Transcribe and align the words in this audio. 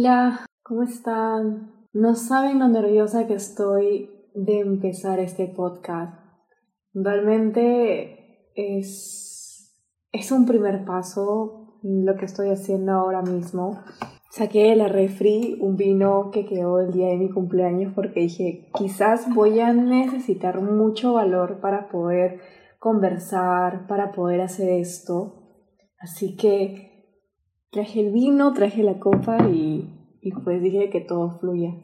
Hola, 0.00 0.46
¿cómo 0.62 0.84
están? 0.84 1.72
No 1.92 2.14
saben 2.14 2.60
lo 2.60 2.68
nerviosa 2.68 3.26
que 3.26 3.34
estoy 3.34 4.08
de 4.32 4.60
empezar 4.60 5.18
este 5.18 5.48
podcast. 5.48 6.14
Realmente 6.94 8.52
es, 8.54 9.76
es 10.12 10.30
un 10.30 10.46
primer 10.46 10.84
paso 10.84 11.80
lo 11.82 12.14
que 12.14 12.26
estoy 12.26 12.50
haciendo 12.50 12.92
ahora 12.92 13.22
mismo. 13.22 13.80
Saqué 14.30 14.68
de 14.68 14.76
la 14.76 14.86
refri 14.86 15.58
un 15.60 15.74
vino 15.74 16.30
que 16.30 16.46
quedó 16.46 16.78
el 16.78 16.92
día 16.92 17.08
de 17.08 17.16
mi 17.16 17.30
cumpleaños 17.30 17.92
porque 17.92 18.20
dije, 18.20 18.70
quizás 18.78 19.26
voy 19.34 19.58
a 19.58 19.72
necesitar 19.72 20.60
mucho 20.60 21.14
valor 21.14 21.58
para 21.60 21.88
poder 21.88 22.38
conversar, 22.78 23.88
para 23.88 24.12
poder 24.12 24.42
hacer 24.42 24.68
esto. 24.68 25.42
Así 25.98 26.36
que 26.36 26.88
traje 27.70 28.00
el 28.00 28.12
vino, 28.12 28.52
traje 28.52 28.82
la 28.82 28.98
copa 28.98 29.48
y, 29.48 29.97
y 30.20 30.32
pues 30.32 30.62
dije 30.62 30.90
que 30.90 31.00
todo 31.00 31.38
fluya. 31.38 31.74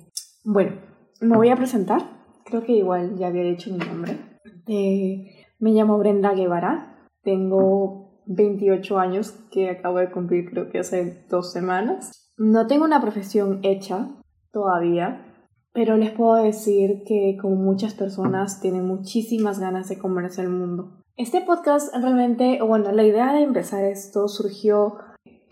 Bueno, 0.45 0.73
me 1.20 1.37
voy 1.37 1.48
a 1.48 1.56
presentar. 1.56 2.02
Creo 2.45 2.62
que 2.62 2.73
igual 2.73 3.16
ya 3.16 3.29
había 3.29 3.43
dicho 3.43 3.70
mi 3.70 3.79
nombre. 3.79 4.19
Eh, 4.66 5.47
me 5.59 5.73
llamo 5.73 5.98
Brenda 5.98 6.34
Guevara. 6.34 7.09
Tengo 7.23 8.23
28 8.27 8.98
años 8.98 9.33
que 9.51 9.70
acabo 9.70 9.98
de 9.98 10.10
cumplir 10.10 10.51
creo 10.51 10.70
que 10.70 10.79
hace 10.79 11.24
dos 11.29 11.52
semanas. 11.52 12.33
No 12.37 12.66
tengo 12.66 12.84
una 12.84 13.01
profesión 13.01 13.60
hecha 13.62 14.09
todavía, 14.52 15.24
pero 15.73 15.96
les 15.96 16.10
puedo 16.10 16.35
decir 16.35 17.02
que 17.07 17.37
como 17.41 17.57
muchas 17.57 17.95
personas 17.95 18.60
tienen 18.60 18.87
muchísimas 18.87 19.60
ganas 19.60 19.88
de 19.88 19.98
comerse 19.98 20.43
el 20.43 20.51
mundo. 20.51 21.02
Este 21.16 21.41
podcast 21.41 21.95
realmente, 21.95 22.60
bueno, 22.60 22.91
la 22.93 23.05
idea 23.05 23.32
de 23.32 23.43
empezar 23.43 23.85
esto 23.85 24.27
surgió 24.27 24.96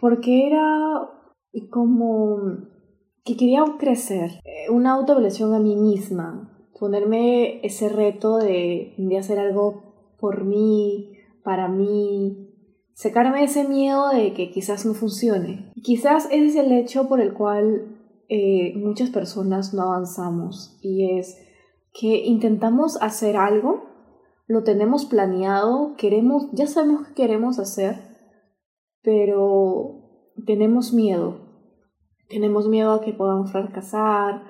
porque 0.01 0.49
era 0.49 1.09
como 1.71 2.72
que 3.25 3.37
quería 3.37 3.65
crecer, 3.79 4.41
eh, 4.45 4.71
una 4.71 4.93
autoevaluación 4.93 5.55
a 5.55 5.61
mí 5.61 5.77
misma, 5.77 6.53
ponerme 6.79 7.65
ese 7.65 7.89
reto 7.89 8.39
de, 8.39 8.95
hacer 9.19 9.39
algo 9.39 10.17
por 10.19 10.45
mí, 10.45 11.13
para 11.45 11.69
mí, 11.69 12.49
sacarme 12.95 13.45
ese 13.45 13.69
miedo 13.69 14.09
de 14.09 14.33
que 14.33 14.51
quizás 14.51 14.85
no 14.85 14.95
funcione. 14.95 15.73
Quizás 15.83 16.27
ese 16.27 16.47
es 16.47 16.57
el 16.57 16.73
hecho 16.73 17.09
por 17.09 17.21
el 17.21 17.35
cual 17.35 17.99
eh, 18.29 18.75
muchas 18.77 19.11
personas 19.11 19.75
no 19.75 19.83
avanzamos 19.83 20.79
y 20.83 21.19
es 21.19 21.39
que 21.93 22.25
intentamos 22.25 23.01
hacer 23.01 23.37
algo, 23.37 23.85
lo 24.47 24.65
tenemos 24.65 25.05
planeado, 25.05 25.95
queremos, 25.97 26.49
ya 26.53 26.67
sabemos 26.67 27.07
qué 27.09 27.15
queremos 27.15 27.59
hacer, 27.59 27.97
pero 29.03 30.01
tenemos 30.47 30.93
miedo. 30.93 31.42
Tenemos 32.33 32.67
miedo 32.67 32.93
a 32.93 33.03
que 33.03 33.13
podamos 33.13 33.53
fracasar, 33.53 34.43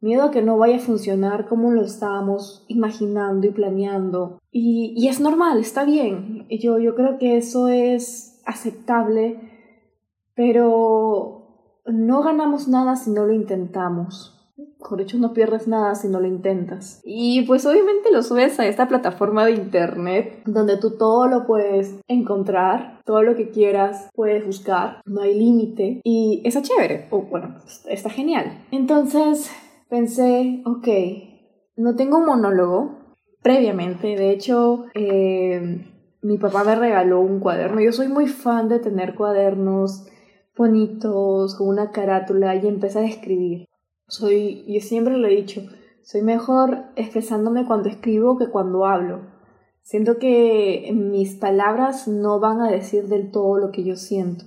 miedo 0.00 0.22
a 0.22 0.30
que 0.30 0.42
no 0.42 0.58
vaya 0.58 0.76
a 0.76 0.78
funcionar 0.80 1.48
como 1.48 1.72
lo 1.72 1.82
estábamos 1.82 2.64
imaginando 2.68 3.48
y 3.48 3.50
planeando. 3.50 4.38
Y, 4.52 4.94
y 4.96 5.08
es 5.08 5.18
normal, 5.18 5.58
está 5.58 5.84
bien. 5.84 6.46
Yo, 6.48 6.78
yo 6.78 6.94
creo 6.94 7.18
que 7.18 7.36
eso 7.36 7.66
es 7.66 8.40
aceptable, 8.46 9.40
pero 10.36 11.80
no 11.84 12.22
ganamos 12.22 12.68
nada 12.68 12.94
si 12.94 13.10
no 13.10 13.26
lo 13.26 13.32
intentamos. 13.32 14.35
Por 14.78 15.00
hecho, 15.00 15.18
no 15.18 15.32
pierdes 15.32 15.66
nada 15.68 15.94
si 15.94 16.08
no 16.08 16.20
lo 16.20 16.26
intentas. 16.26 17.00
Y 17.04 17.42
pues 17.42 17.66
obviamente 17.66 18.12
lo 18.12 18.22
subes 18.22 18.58
a 18.60 18.66
esta 18.66 18.88
plataforma 18.88 19.44
de 19.44 19.52
internet 19.52 20.42
donde 20.46 20.76
tú 20.76 20.96
todo 20.96 21.26
lo 21.26 21.46
puedes 21.46 21.96
encontrar, 22.08 23.00
todo 23.04 23.22
lo 23.22 23.36
que 23.36 23.50
quieras 23.50 24.08
puedes 24.14 24.44
buscar, 24.46 25.00
no 25.04 25.22
hay 25.22 25.38
límite 25.38 26.00
y 26.04 26.42
está 26.44 26.62
chévere, 26.62 27.08
o 27.10 27.22
bueno, 27.22 27.56
está 27.88 28.10
genial. 28.10 28.64
Entonces 28.70 29.50
pensé, 29.88 30.62
ok, 30.64 30.88
no 31.76 31.96
tengo 31.96 32.18
un 32.18 32.26
monólogo 32.26 32.98
previamente, 33.42 34.16
de 34.16 34.30
hecho... 34.30 34.84
Eh, 34.94 35.92
mi 36.26 36.38
papá 36.38 36.64
me 36.64 36.74
regaló 36.74 37.20
un 37.20 37.38
cuaderno. 37.38 37.80
Yo 37.80 37.92
soy 37.92 38.08
muy 38.08 38.26
fan 38.26 38.68
de 38.68 38.80
tener 38.80 39.14
cuadernos 39.14 40.06
bonitos, 40.56 41.54
con 41.54 41.68
una 41.68 41.92
carátula 41.92 42.56
y 42.56 42.66
empezar 42.66 43.04
a 43.04 43.08
escribir. 43.08 43.68
Soy, 44.08 44.64
yo 44.68 44.80
siempre 44.80 45.16
lo 45.16 45.26
he 45.26 45.34
dicho, 45.34 45.62
soy 46.02 46.22
mejor 46.22 46.84
expresándome 46.94 47.66
cuando 47.66 47.88
escribo 47.88 48.38
que 48.38 48.48
cuando 48.48 48.86
hablo. 48.86 49.22
Siento 49.82 50.18
que 50.18 50.92
mis 50.94 51.34
palabras 51.34 52.06
no 52.06 52.38
van 52.38 52.60
a 52.60 52.70
decir 52.70 53.08
del 53.08 53.30
todo 53.32 53.58
lo 53.58 53.72
que 53.72 53.82
yo 53.82 53.96
siento. 53.96 54.44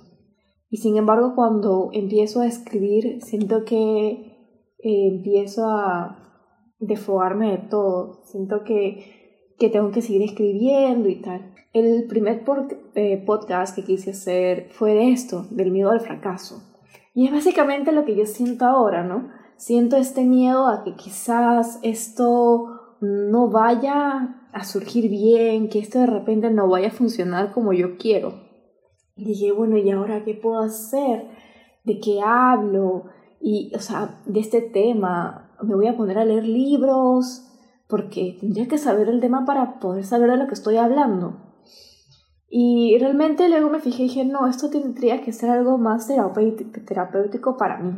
Y 0.69 0.77
sin 0.77 0.95
embargo, 0.97 1.33
cuando 1.35 1.89
empiezo 1.91 2.41
a 2.41 2.47
escribir, 2.47 3.21
siento 3.21 3.65
que 3.65 4.11
eh, 4.79 5.07
empiezo 5.07 5.65
a 5.65 6.75
defogarme 6.79 7.51
de 7.51 7.57
todo. 7.57 8.21
Siento 8.23 8.63
que, 8.63 9.53
que, 9.57 9.69
tengo 9.69 9.91
que 9.91 10.01
seguir 10.01 10.21
escribiendo 10.21 11.09
y 11.09 11.21
tal. 11.21 11.53
El 11.73 12.07
primer 12.07 12.43
eh, 12.95 13.23
podcast 13.25 13.75
que 13.75 13.83
quise 13.83 14.11
hacer 14.11 14.69
fue 14.71 14.93
de 14.93 15.11
esto, 15.11 15.45
del 15.51 15.71
miedo 15.71 15.91
al 15.91 15.99
fracaso. 15.99 16.63
Y 17.13 17.25
es 17.25 17.33
básicamente 17.33 17.91
lo 17.91 18.05
que 18.05 18.15
yo 18.15 18.25
siento 18.25 18.65
ahora, 18.65 19.03
¿no? 19.03 19.38
Siento 19.59 19.97
este 19.97 20.23
miedo 20.23 20.67
a 20.67 20.83
que 20.83 20.95
quizás 20.95 21.79
esto 21.83 22.95
no 23.01 23.49
vaya 23.49 24.47
a 24.53 24.63
surgir 24.63 25.09
bien, 25.09 25.69
que 25.69 25.79
esto 25.79 25.99
de 25.99 26.07
repente 26.07 26.49
no 26.49 26.67
vaya 26.67 26.87
a 26.87 26.91
funcionar 26.91 27.51
como 27.51 27.73
yo 27.73 27.97
quiero. 27.97 28.33
Y 29.15 29.25
dije, 29.25 29.51
bueno, 29.51 29.77
¿y 29.77 29.91
ahora 29.91 30.23
qué 30.23 30.33
puedo 30.33 30.59
hacer? 30.59 31.27
¿De 31.83 31.99
qué 31.99 32.21
hablo? 32.23 33.05
Y, 33.41 33.71
o 33.75 33.79
sea, 33.79 34.21
de 34.25 34.39
este 34.39 34.61
tema, 34.61 35.51
me 35.61 35.75
voy 35.75 35.87
a 35.87 35.97
poner 35.97 36.17
a 36.17 36.25
leer 36.25 36.47
libros, 36.47 37.45
porque 37.87 38.37
tendría 38.39 38.67
que 38.67 38.77
saber 38.77 39.09
el 39.09 39.19
tema 39.19 39.45
para 39.45 39.79
poder 39.79 40.05
saber 40.05 40.31
de 40.31 40.37
lo 40.37 40.47
que 40.47 40.53
estoy 40.53 40.77
hablando. 40.77 41.35
Y 42.49 42.97
realmente 42.97 43.49
luego 43.49 43.69
me 43.69 43.79
fijé 43.79 44.03
y 44.03 44.07
dije, 44.07 44.25
no, 44.25 44.47
esto 44.47 44.69
tendría 44.69 45.21
que 45.21 45.33
ser 45.33 45.49
algo 45.49 45.77
más 45.77 46.07
terapéutico 46.07 47.57
para 47.57 47.79
mí. 47.79 47.93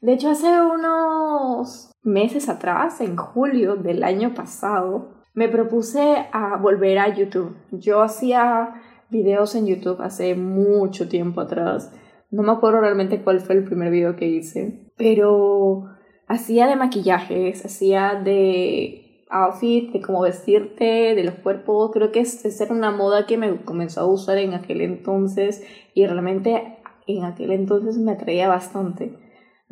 De 0.00 0.12
hecho, 0.12 0.30
hace 0.30 0.48
unos 0.60 1.92
meses 2.02 2.48
atrás, 2.48 3.00
en 3.00 3.16
julio 3.16 3.76
del 3.76 4.04
año 4.04 4.34
pasado, 4.34 5.24
me 5.34 5.48
propuse 5.48 6.26
a 6.32 6.56
volver 6.56 6.98
a 6.98 7.14
YouTube. 7.14 7.56
Yo 7.72 8.02
hacía 8.02 8.80
videos 9.10 9.54
en 9.54 9.66
YouTube 9.66 10.00
hace 10.00 10.34
mucho 10.34 11.08
tiempo 11.08 11.40
atrás. 11.40 11.92
No 12.30 12.42
me 12.42 12.52
acuerdo 12.52 12.80
realmente 12.80 13.22
cuál 13.22 13.40
fue 13.40 13.56
el 13.56 13.64
primer 13.64 13.90
video 13.90 14.16
que 14.16 14.28
hice, 14.28 14.90
pero 14.96 15.84
hacía 16.26 16.66
de 16.66 16.76
maquillajes, 16.76 17.64
hacía 17.64 18.14
de 18.14 19.24
outfit, 19.30 19.92
de 19.92 20.00
cómo 20.00 20.22
vestirte, 20.22 21.14
de 21.14 21.24
los 21.24 21.34
cuerpos. 21.36 21.90
Creo 21.92 22.12
que 22.12 22.20
esa 22.20 22.64
era 22.64 22.74
una 22.74 22.90
moda 22.90 23.26
que 23.26 23.36
me 23.36 23.64
comenzó 23.64 24.00
a 24.00 24.06
usar 24.06 24.38
en 24.38 24.54
aquel 24.54 24.80
entonces 24.80 25.64
y 25.94 26.06
realmente 26.06 26.78
en 27.06 27.24
aquel 27.24 27.52
entonces 27.52 27.98
me 27.98 28.12
atraía 28.12 28.48
bastante. 28.48 29.23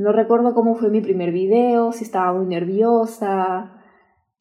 No 0.03 0.11
recuerdo 0.11 0.53
cómo 0.53 0.75
fue 0.75 0.91
mi 0.91 1.01
primer 1.01 1.31
video, 1.31 1.93
si 1.93 2.03
estaba 2.03 2.33
muy 2.33 2.47
nerviosa. 2.47 3.81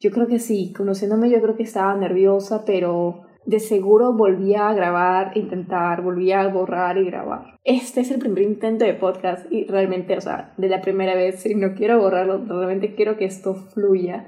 Yo 0.00 0.10
creo 0.10 0.26
que 0.26 0.40
sí, 0.40 0.72
conociéndome 0.76 1.30
yo 1.30 1.40
creo 1.40 1.54
que 1.54 1.62
estaba 1.62 1.94
nerviosa, 1.94 2.64
pero 2.66 3.22
de 3.46 3.60
seguro 3.60 4.12
volvía 4.12 4.68
a 4.68 4.74
grabar, 4.74 5.36
intentar, 5.36 6.02
volvía 6.02 6.40
a 6.40 6.48
borrar 6.48 6.98
y 6.98 7.04
grabar. 7.04 7.60
Este 7.62 8.00
es 8.00 8.10
el 8.10 8.18
primer 8.18 8.42
intento 8.42 8.84
de 8.84 8.94
podcast 8.94 9.46
y 9.52 9.64
realmente, 9.66 10.16
o 10.16 10.20
sea, 10.20 10.52
de 10.56 10.68
la 10.68 10.80
primera 10.80 11.14
vez, 11.14 11.42
si 11.42 11.54
no 11.54 11.74
quiero 11.74 12.00
borrarlo, 12.00 12.44
realmente 12.44 12.96
quiero 12.96 13.16
que 13.16 13.26
esto 13.26 13.54
fluya, 13.54 14.26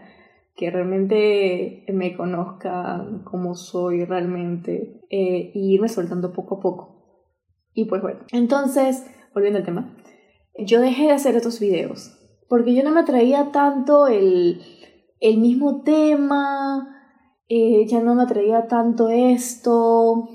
que 0.54 0.70
realmente 0.70 1.84
me 1.92 2.16
conozca 2.16 3.08
como 3.24 3.56
soy 3.56 4.04
realmente 4.04 5.00
eh, 5.10 5.50
y 5.52 5.74
irme 5.74 5.88
soltando 5.88 6.32
poco 6.32 6.58
a 6.58 6.60
poco. 6.60 7.26
Y 7.72 7.86
pues 7.86 8.02
bueno, 8.02 8.20
entonces, 8.30 9.04
volviendo 9.34 9.58
al 9.58 9.64
tema, 9.64 9.96
yo 10.58 10.80
dejé 10.80 11.04
de 11.04 11.12
hacer 11.12 11.36
estos 11.36 11.60
videos 11.60 12.18
porque 12.48 12.74
yo 12.74 12.82
no 12.82 12.90
me 12.90 13.00
atraía 13.00 13.50
tanto 13.52 14.06
el, 14.06 14.60
el 15.20 15.38
mismo 15.38 15.82
tema, 15.82 16.88
eh, 17.48 17.86
ya 17.86 18.00
no 18.00 18.14
me 18.14 18.22
atraía 18.22 18.68
tanto 18.68 19.08
esto, 19.08 20.28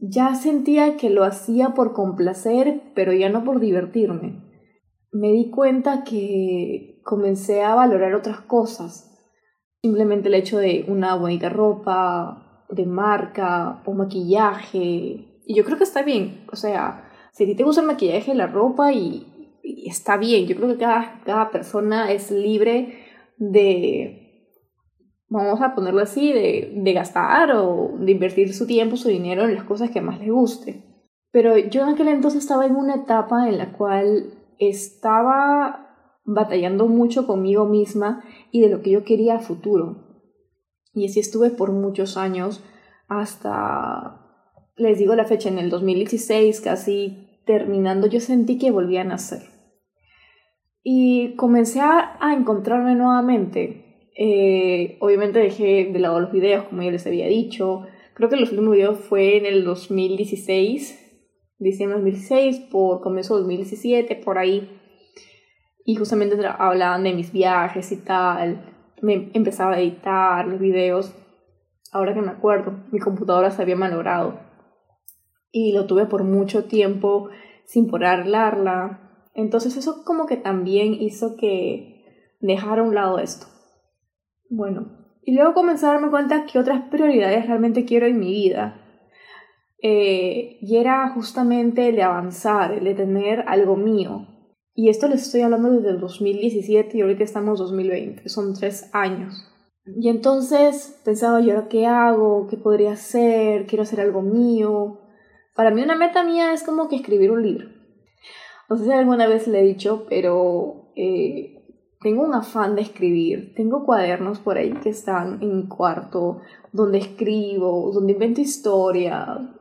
ya 0.00 0.34
sentía 0.34 0.96
que 0.96 1.10
lo 1.10 1.24
hacía 1.24 1.70
por 1.70 1.92
complacer, 1.92 2.82
pero 2.94 3.12
ya 3.12 3.28
no 3.28 3.44
por 3.44 3.60
divertirme. 3.60 4.42
Me 5.10 5.32
di 5.32 5.50
cuenta 5.50 6.04
que 6.04 7.00
comencé 7.04 7.62
a 7.62 7.74
valorar 7.74 8.14
otras 8.14 8.40
cosas. 8.40 9.08
Simplemente 9.82 10.28
el 10.28 10.34
hecho 10.34 10.58
de 10.58 10.84
una 10.88 11.14
bonita 11.16 11.48
ropa, 11.48 12.64
de 12.68 12.86
marca 12.86 13.82
o 13.84 13.92
maquillaje. 13.92 15.40
Y 15.44 15.54
yo 15.54 15.64
creo 15.64 15.76
que 15.76 15.84
está 15.84 16.02
bien. 16.02 16.46
O 16.52 16.56
sea, 16.56 17.08
si 17.32 17.44
a 17.44 17.46
ti 17.46 17.54
te 17.54 17.64
gusta 17.64 17.80
el 17.80 17.86
maquillaje, 17.86 18.34
la 18.34 18.46
ropa 18.46 18.92
y, 18.92 19.26
está 19.86 20.16
bien, 20.16 20.46
yo 20.46 20.56
creo 20.56 20.68
que 20.68 20.78
cada, 20.78 21.20
cada 21.24 21.50
persona 21.50 22.12
es 22.12 22.30
libre 22.30 22.98
de, 23.38 24.48
vamos 25.28 25.60
a 25.62 25.74
ponerlo 25.74 26.02
así, 26.02 26.32
de, 26.32 26.72
de 26.76 26.92
gastar 26.92 27.52
o 27.52 27.96
de 27.98 28.12
invertir 28.12 28.54
su 28.54 28.66
tiempo, 28.66 28.96
su 28.96 29.08
dinero 29.08 29.44
en 29.44 29.54
las 29.54 29.64
cosas 29.64 29.90
que 29.90 30.00
más 30.00 30.20
le 30.20 30.30
guste. 30.30 30.84
Pero 31.30 31.56
yo 31.56 31.82
en 31.82 31.88
aquel 31.88 32.08
entonces 32.08 32.42
estaba 32.42 32.66
en 32.66 32.76
una 32.76 32.96
etapa 32.96 33.48
en 33.48 33.56
la 33.56 33.72
cual 33.72 34.34
estaba 34.58 35.88
batallando 36.24 36.86
mucho 36.86 37.26
conmigo 37.26 37.64
misma 37.64 38.22
y 38.50 38.60
de 38.60 38.68
lo 38.68 38.82
que 38.82 38.90
yo 38.90 39.04
quería 39.04 39.36
a 39.36 39.40
futuro. 39.40 40.12
Y 40.92 41.06
así 41.06 41.20
estuve 41.20 41.50
por 41.50 41.72
muchos 41.72 42.18
años 42.18 42.62
hasta, 43.08 44.21
les 44.76 44.98
digo 44.98 45.14
la 45.14 45.24
fecha, 45.24 45.48
en 45.48 45.58
el 45.58 45.70
2016, 45.70 46.60
casi 46.60 47.28
terminando, 47.44 48.06
yo 48.06 48.20
sentí 48.20 48.58
que 48.58 48.70
volvía 48.70 49.02
a 49.02 49.04
nacer. 49.04 49.42
Y 50.82 51.34
comencé 51.36 51.80
a, 51.80 52.18
encontrarme 52.36 52.94
nuevamente. 52.94 54.10
Eh, 54.16 54.96
obviamente 55.00 55.38
dejé 55.38 55.90
de 55.92 55.98
lado 55.98 56.20
los 56.20 56.32
videos, 56.32 56.64
como 56.64 56.82
ya 56.82 56.90
les 56.90 57.06
había 57.06 57.26
dicho. 57.26 57.86
Creo 58.14 58.28
que 58.28 58.36
el 58.36 58.42
último 58.42 58.72
video 58.72 58.94
fue 58.94 59.36
en 59.36 59.46
el 59.46 59.64
2016, 59.64 60.98
diciembre 61.58 61.98
2016, 61.98 62.60
por 62.70 63.00
comienzo 63.00 63.38
2017, 63.38 64.16
por 64.16 64.38
ahí. 64.38 64.68
Y 65.84 65.96
justamente 65.96 66.36
hablaban 66.46 67.04
de 67.04 67.14
mis 67.14 67.32
viajes 67.32 67.90
y 67.92 67.96
tal. 67.96 68.74
Me 69.00 69.30
empezaba 69.34 69.74
a 69.74 69.80
editar 69.80 70.46
los 70.46 70.60
videos. 70.60 71.14
Ahora 71.92 72.14
que 72.14 72.22
me 72.22 72.30
acuerdo, 72.30 72.84
mi 72.90 72.98
computadora 72.98 73.50
se 73.50 73.62
había 73.62 73.76
malogrado. 73.76 74.51
Y 75.52 75.72
lo 75.72 75.86
tuve 75.86 76.06
por 76.06 76.24
mucho 76.24 76.64
tiempo 76.64 77.28
sin 77.64 77.88
poder 77.88 78.06
arreglarla. 78.06 79.28
Entonces 79.34 79.76
eso 79.76 80.02
como 80.04 80.26
que 80.26 80.36
también 80.36 80.94
hizo 80.94 81.36
que 81.36 82.36
dejara 82.40 82.82
a 82.82 82.84
un 82.84 82.94
lado 82.94 83.18
esto. 83.18 83.46
Bueno, 84.50 85.02
y 85.22 85.34
luego 85.34 85.54
comencé 85.54 85.86
a 85.86 85.90
darme 85.90 86.10
cuenta 86.10 86.46
que 86.46 86.58
otras 86.58 86.82
prioridades 86.90 87.46
realmente 87.46 87.84
quiero 87.84 88.06
en 88.06 88.18
mi 88.18 88.30
vida. 88.30 88.78
Eh, 89.80 90.58
y 90.60 90.76
era 90.76 91.08
justamente 91.10 91.88
el 91.88 91.96
de 91.96 92.02
avanzar, 92.02 92.72
el 92.72 92.84
de 92.84 92.94
tener 92.94 93.44
algo 93.46 93.76
mío. 93.76 94.26
Y 94.74 94.88
esto 94.88 95.06
les 95.08 95.22
estoy 95.22 95.42
hablando 95.42 95.70
desde 95.70 95.90
el 95.90 96.00
2017 96.00 96.96
y 96.96 97.00
ahorita 97.02 97.24
estamos 97.24 97.60
en 97.60 97.66
2020, 97.66 98.28
son 98.28 98.54
tres 98.54 98.88
años. 98.92 99.48
Y 99.84 100.08
entonces 100.08 101.00
pensaba 101.04 101.40
yo, 101.40 101.68
¿qué 101.68 101.86
hago? 101.86 102.46
¿Qué 102.48 102.56
podría 102.56 102.92
hacer? 102.92 103.66
Quiero 103.66 103.82
hacer 103.82 104.00
algo 104.00 104.22
mío. 104.22 105.00
Para 105.54 105.70
mí 105.70 105.82
una 105.82 105.96
meta 105.96 106.24
mía 106.24 106.52
es 106.52 106.62
como 106.62 106.88
que 106.88 106.96
escribir 106.96 107.30
un 107.30 107.42
libro. 107.42 107.68
No 108.68 108.76
sé 108.76 108.84
si 108.84 108.92
alguna 108.92 109.26
vez 109.26 109.46
le 109.48 109.60
he 109.60 109.64
dicho, 109.64 110.06
pero 110.08 110.92
eh, 110.96 111.62
tengo 112.00 112.22
un 112.24 112.34
afán 112.34 112.74
de 112.74 112.82
escribir. 112.82 113.54
Tengo 113.54 113.84
cuadernos 113.84 114.38
por 114.38 114.56
ahí 114.56 114.72
que 114.82 114.88
están 114.88 115.42
en 115.42 115.56
mi 115.56 115.68
cuarto, 115.68 116.40
donde 116.72 116.98
escribo, 116.98 117.90
donde 117.92 118.12
invento 118.12 118.40
historia, 118.40 119.56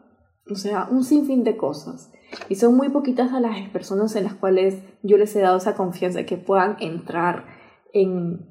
o 0.49 0.55
sea, 0.55 0.88
un 0.89 1.03
sinfín 1.03 1.43
de 1.43 1.57
cosas. 1.57 2.11
Y 2.49 2.55
son 2.55 2.75
muy 2.75 2.89
poquitas 2.89 3.31
las 3.33 3.69
personas 3.69 4.15
en 4.15 4.23
las 4.23 4.35
cuales 4.35 4.81
yo 5.03 5.17
les 5.17 5.35
he 5.35 5.41
dado 5.41 5.57
esa 5.57 5.75
confianza 5.75 6.25
que 6.25 6.38
puedan 6.38 6.77
entrar 6.79 7.45
en 7.93 8.47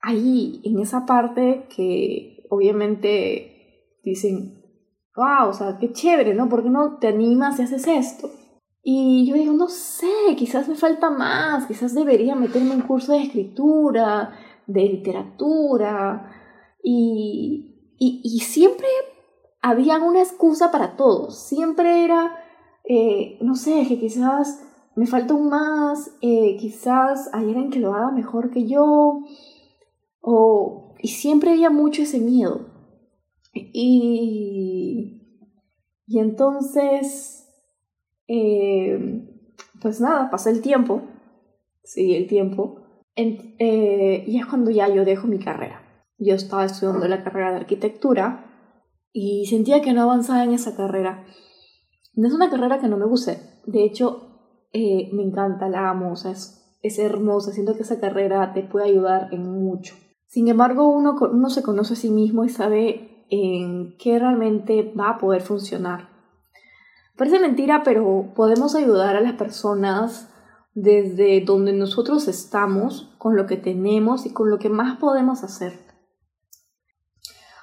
ahí, 0.00 0.60
en 0.64 0.78
esa 0.78 1.06
parte 1.06 1.66
que 1.74 2.46
obviamente 2.48 3.98
dicen, 4.04 4.57
wow, 5.18 5.48
o 5.48 5.52
sea, 5.52 5.76
qué 5.78 5.92
chévere, 5.92 6.32
¿no? 6.32 6.48
¿Por 6.48 6.62
qué 6.62 6.70
no 6.70 6.98
te 6.98 7.08
animas 7.08 7.58
y 7.58 7.62
haces 7.62 7.88
esto? 7.88 8.30
Y 8.82 9.26
yo 9.26 9.34
digo, 9.34 9.52
no 9.52 9.68
sé, 9.68 10.36
quizás 10.36 10.68
me 10.68 10.76
falta 10.76 11.10
más, 11.10 11.66
quizás 11.66 11.92
debería 11.92 12.36
meterme 12.36 12.74
en 12.74 12.82
curso 12.82 13.12
de 13.12 13.24
escritura, 13.24 14.32
de 14.66 14.82
literatura. 14.82 16.30
Y, 16.82 17.96
y, 17.98 18.20
y 18.22 18.38
siempre 18.40 18.86
había 19.60 19.98
una 19.98 20.20
excusa 20.20 20.70
para 20.70 20.96
todo. 20.96 21.32
Siempre 21.32 22.04
era, 22.04 22.36
eh, 22.84 23.38
no 23.42 23.56
sé, 23.56 23.86
que 23.88 23.98
quizás 23.98 24.62
me 24.94 25.06
falta 25.06 25.34
un 25.34 25.48
más, 25.48 26.12
eh, 26.22 26.56
quizás 26.60 27.28
hay 27.32 27.46
alguien 27.46 27.70
que 27.70 27.80
lo 27.80 27.92
haga 27.92 28.12
mejor 28.12 28.50
que 28.50 28.68
yo. 28.68 29.20
O, 30.20 30.94
y 31.00 31.08
siempre 31.08 31.50
había 31.50 31.70
mucho 31.70 32.02
ese 32.02 32.20
miedo. 32.20 32.77
Y, 33.72 35.22
y 36.06 36.18
entonces 36.18 37.38
eh, 38.28 39.24
pues 39.80 40.00
nada, 40.00 40.30
pasé 40.30 40.50
el 40.50 40.60
tiempo, 40.60 41.02
sí, 41.82 42.14
el 42.14 42.26
tiempo, 42.26 42.82
eh, 43.16 44.24
y 44.26 44.38
es 44.38 44.46
cuando 44.46 44.70
ya 44.70 44.88
yo 44.88 45.04
dejo 45.04 45.26
mi 45.26 45.38
carrera. 45.38 45.82
Yo 46.18 46.34
estaba 46.34 46.64
estudiando 46.64 47.08
la 47.08 47.24
carrera 47.24 47.50
de 47.50 47.56
arquitectura 47.56 48.44
y 49.12 49.46
sentía 49.46 49.80
que 49.80 49.92
no 49.92 50.02
avanzaba 50.02 50.44
en 50.44 50.52
esa 50.52 50.76
carrera. 50.76 51.24
No 52.14 52.28
es 52.28 52.34
una 52.34 52.50
carrera 52.50 52.80
que 52.80 52.88
no 52.88 52.96
me 52.96 53.06
guste, 53.06 53.38
de 53.66 53.84
hecho, 53.84 54.68
eh, 54.72 55.08
me 55.12 55.22
encanta, 55.22 55.68
la 55.68 55.88
amo, 55.88 56.12
es, 56.12 56.76
es 56.82 56.98
hermosa, 56.98 57.52
siento 57.52 57.74
que 57.74 57.82
esa 57.82 58.00
carrera 58.00 58.52
te 58.52 58.62
puede 58.62 58.90
ayudar 58.90 59.28
en 59.32 59.42
mucho. 59.42 59.94
Sin 60.26 60.48
embargo, 60.48 60.88
uno, 60.88 61.16
uno 61.32 61.48
se 61.48 61.62
conoce 61.62 61.94
a 61.94 61.96
sí 61.96 62.10
mismo 62.10 62.44
y 62.44 62.50
sabe 62.50 63.07
en 63.30 63.96
qué 63.98 64.18
realmente 64.18 64.92
va 64.98 65.10
a 65.10 65.18
poder 65.18 65.42
funcionar 65.42 66.18
Parece 67.18 67.40
mentira, 67.40 67.82
pero 67.82 68.32
podemos 68.36 68.76
ayudar 68.76 69.16
a 69.16 69.20
las 69.20 69.32
personas 69.32 70.32
desde 70.74 71.40
donde 71.40 71.72
nosotros 71.72 72.28
estamos, 72.28 73.12
con 73.18 73.34
lo 73.34 73.46
que 73.46 73.56
tenemos 73.56 74.24
y 74.24 74.32
con 74.32 74.50
lo 74.50 74.60
que 74.60 74.68
más 74.68 74.98
podemos 74.98 75.42
hacer. 75.42 75.72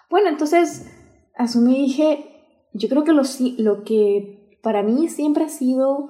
Bueno, 0.09 0.27
entonces 0.27 0.91
asumí 1.37 1.77
dije, 1.77 2.67
yo 2.73 2.89
creo 2.89 3.05
que 3.05 3.13
lo, 3.13 3.23
lo 3.57 3.85
que 3.85 4.59
para 4.61 4.83
mí 4.83 5.07
siempre 5.07 5.45
ha 5.45 5.49
sido 5.49 6.09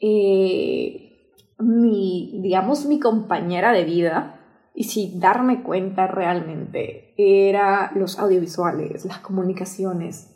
eh, 0.00 1.30
mi, 1.60 2.40
digamos, 2.42 2.86
mi 2.86 2.98
compañera 2.98 3.72
de 3.72 3.84
vida, 3.84 4.43
y 4.74 4.84
sin 4.84 5.20
darme 5.20 5.62
cuenta 5.62 6.06
realmente, 6.06 7.14
era 7.16 7.92
los 7.94 8.18
audiovisuales, 8.18 9.04
las 9.04 9.20
comunicaciones, 9.20 10.34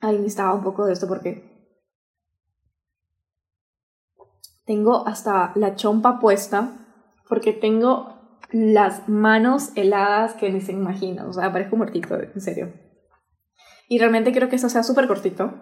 ahí 0.00 0.16
necesitaba 0.16 0.54
un 0.54 0.62
poco 0.62 0.84
de 0.86 0.92
esto 0.92 1.08
porque 1.08 1.50
tengo 4.66 5.06
hasta 5.06 5.52
la 5.56 5.74
chompa 5.74 6.20
puesta 6.20 6.76
porque 7.28 7.52
tengo 7.52 8.38
las 8.52 9.08
manos 9.08 9.70
heladas 9.76 10.34
que 10.34 10.50
ni 10.50 10.60
se 10.60 10.72
imaginan. 10.72 11.28
O 11.28 11.32
sea, 11.32 11.52
parezco 11.52 11.76
muertito, 11.76 12.16
en 12.16 12.40
serio. 12.40 12.72
Y 13.88 13.98
realmente 13.98 14.32
quiero 14.32 14.48
que 14.48 14.56
esto 14.56 14.68
sea 14.68 14.82
súper 14.82 15.06
cortito. 15.06 15.54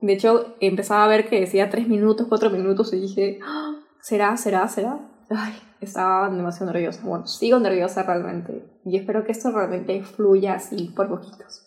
De 0.00 0.12
hecho, 0.12 0.56
empezaba 0.60 1.04
a 1.04 1.08
ver 1.08 1.28
que 1.28 1.40
decía 1.40 1.70
tres 1.70 1.86
minutos, 1.86 2.26
cuatro 2.28 2.50
minutos 2.50 2.92
y 2.92 3.00
dije, 3.00 3.38
ah, 3.44 3.79
¿será, 4.00 4.36
será, 4.36 4.66
será? 4.68 5.00
Ay, 5.30 5.54
estaba 5.80 6.28
demasiado 6.28 6.72
nerviosa. 6.72 7.02
Bueno, 7.04 7.26
sigo 7.26 7.58
nerviosa 7.58 8.02
realmente. 8.02 8.80
Y 8.84 8.96
espero 8.96 9.24
que 9.24 9.32
esto 9.32 9.50
realmente 9.50 10.02
fluya 10.02 10.54
así 10.54 10.92
por 10.96 11.08
poquitos. 11.08 11.66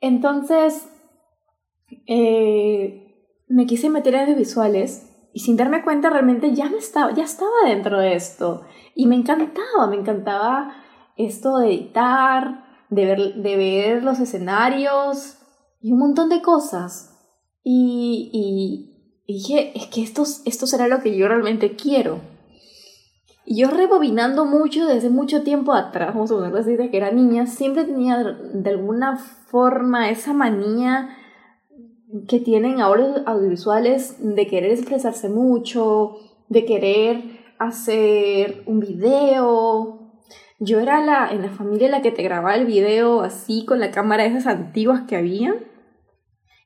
Entonces, 0.00 0.88
eh, 2.06 3.08
me 3.48 3.66
quise 3.66 3.90
meter 3.90 4.14
en 4.14 4.36
visuales 4.36 5.08
y 5.32 5.40
sin 5.40 5.56
darme 5.56 5.82
cuenta 5.82 6.10
realmente 6.10 6.54
ya, 6.54 6.68
me 6.70 6.78
estaba, 6.78 7.12
ya 7.12 7.24
estaba 7.24 7.50
dentro 7.66 8.00
de 8.00 8.14
esto. 8.14 8.62
Y 8.94 9.06
me 9.06 9.16
encantaba, 9.16 9.86
me 9.88 9.96
encantaba 9.96 10.74
esto 11.16 11.58
de 11.58 11.68
editar, 11.68 12.64
de 12.90 13.04
ver, 13.04 13.34
de 13.34 13.56
ver 13.56 14.02
los 14.02 14.20
escenarios 14.20 15.38
y 15.80 15.92
un 15.92 15.98
montón 15.98 16.28
de 16.28 16.42
cosas. 16.42 17.14
Y, 17.62 18.30
y, 18.32 18.97
y 19.30 19.34
dije, 19.34 19.72
es 19.74 19.86
que 19.88 20.02
esto, 20.02 20.24
esto 20.46 20.66
será 20.66 20.88
lo 20.88 21.00
que 21.02 21.14
yo 21.14 21.28
realmente 21.28 21.76
quiero. 21.76 22.22
Y 23.44 23.60
yo 23.60 23.68
rebobinando 23.68 24.46
mucho 24.46 24.86
desde 24.86 25.10
mucho 25.10 25.42
tiempo 25.42 25.74
atrás, 25.74 26.14
vamos 26.14 26.30
a 26.30 26.36
ponerlo 26.36 26.58
así, 26.58 26.76
de 26.76 26.90
que 26.90 26.96
era 26.96 27.10
niña, 27.10 27.46
siempre 27.46 27.84
tenía 27.84 28.22
de 28.22 28.70
alguna 28.70 29.18
forma 29.18 30.08
esa 30.08 30.32
manía 30.32 31.10
que 32.26 32.40
tienen 32.40 32.80
ahora 32.80 33.06
los 33.06 33.26
audiovisuales 33.26 34.16
de 34.18 34.46
querer 34.46 34.70
expresarse 34.70 35.28
mucho, 35.28 36.16
de 36.48 36.64
querer 36.64 37.22
hacer 37.58 38.62
un 38.64 38.80
video. 38.80 40.10
Yo 40.58 40.80
era 40.80 41.04
la, 41.04 41.30
en 41.30 41.42
la 41.42 41.50
familia 41.50 41.90
la 41.90 42.00
que 42.00 42.12
te 42.12 42.22
grababa 42.22 42.54
el 42.54 42.64
video 42.64 43.20
así 43.20 43.66
con 43.66 43.78
la 43.78 43.90
cámara 43.90 44.22
de 44.22 44.30
esas 44.30 44.46
antiguas 44.46 45.02
que 45.06 45.16
había 45.16 45.54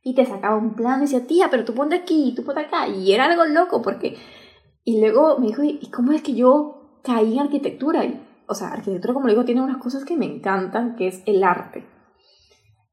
y 0.02 0.14
te 0.14 0.26
sacaba 0.26 0.56
un 0.56 0.74
plan 0.74 0.98
y 0.98 1.02
decía, 1.02 1.26
tía, 1.26 1.48
pero 1.50 1.64
tú 1.64 1.74
ponte 1.74 1.96
aquí, 1.96 2.32
tú 2.36 2.44
ponte 2.44 2.62
acá. 2.62 2.88
Y 2.88 3.12
era 3.12 3.26
algo 3.26 3.44
loco 3.44 3.82
porque 3.82 4.16
y 4.84 5.00
luego 5.00 5.38
me 5.38 5.48
dijo, 5.48 5.62
¿y 5.62 5.90
cómo 5.90 6.12
es 6.12 6.22
que 6.22 6.34
yo 6.34 6.98
caí 7.04 7.34
en 7.34 7.40
arquitectura? 7.40 8.04
Y, 8.04 8.20
o 8.46 8.54
sea, 8.54 8.68
arquitectura, 8.68 9.14
como 9.14 9.28
digo, 9.28 9.44
tiene 9.44 9.62
unas 9.62 9.78
cosas 9.78 10.04
que 10.04 10.16
me 10.16 10.26
encantan, 10.26 10.96
que 10.96 11.06
es 11.06 11.22
el 11.26 11.44
arte. 11.44 11.84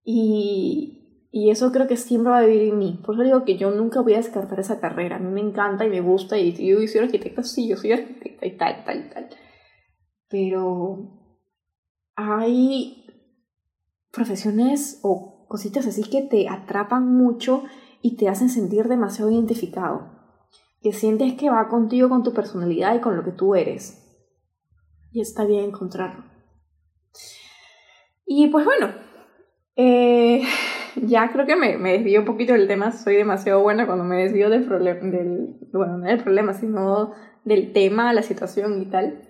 Y, 0.03 1.27
y 1.31 1.49
eso 1.49 1.71
creo 1.71 1.87
que 1.87 1.97
siempre 1.97 2.31
va 2.31 2.39
a 2.39 2.45
vivir 2.45 2.69
en 2.69 2.77
mí. 2.77 2.99
Por 3.03 3.15
eso 3.15 3.23
digo 3.23 3.43
que 3.43 3.57
yo 3.57 3.71
nunca 3.71 4.01
voy 4.01 4.13
a 4.13 4.17
descartar 4.17 4.59
esa 4.59 4.79
carrera. 4.79 5.15
A 5.15 5.19
mí 5.19 5.31
me 5.31 5.41
encanta 5.41 5.85
y 5.85 5.89
me 5.89 6.01
gusta. 6.01 6.37
Y 6.37 6.53
yo 6.53 6.77
soy 6.87 7.01
arquitecta, 7.01 7.43
sí, 7.43 7.67
yo 7.67 7.75
soy 7.75 7.93
arquitecta 7.93 8.45
y 8.45 8.55
tal, 8.55 8.83
tal, 8.85 9.09
tal. 9.09 9.29
Pero 10.29 11.09
hay 12.15 13.07
profesiones 14.11 14.99
o 15.01 15.38
cositas 15.49 15.85
así 15.87 16.03
que 16.03 16.21
te 16.21 16.47
atrapan 16.47 17.13
mucho 17.13 17.63
y 18.01 18.15
te 18.15 18.29
hacen 18.29 18.47
sentir 18.47 18.87
demasiado 18.87 19.29
identificado. 19.29 20.17
Que 20.81 20.93
sientes 20.93 21.33
que 21.33 21.49
va 21.49 21.67
contigo, 21.67 22.07
con 22.07 22.23
tu 22.23 22.33
personalidad 22.33 22.95
y 22.95 23.01
con 23.01 23.17
lo 23.17 23.25
que 23.25 23.33
tú 23.33 23.55
eres. 23.55 24.01
Y 25.11 25.19
está 25.19 25.43
bien 25.43 25.65
encontrarlo. 25.65 26.23
Y 28.25 28.47
pues 28.47 28.63
bueno, 28.63 28.93
eh, 29.75 30.43
ya 30.95 31.29
creo 31.31 31.45
que 31.45 31.55
me, 31.55 31.77
me 31.77 31.93
desvío 31.93 32.21
un 32.21 32.25
poquito 32.25 32.53
del 32.53 32.67
tema. 32.67 32.91
Soy 32.91 33.15
demasiado 33.15 33.61
buena 33.61 33.85
cuando 33.87 34.05
me 34.05 34.17
desvío 34.17 34.49
del 34.49 34.63
problema, 34.63 35.01
del, 35.01 35.57
bueno, 35.73 35.97
no 35.97 36.05
del 36.05 36.23
problema, 36.23 36.53
sino 36.53 37.11
del 37.43 37.73
tema, 37.73 38.13
la 38.13 38.21
situación 38.21 38.81
y 38.81 38.85
tal. 38.85 39.25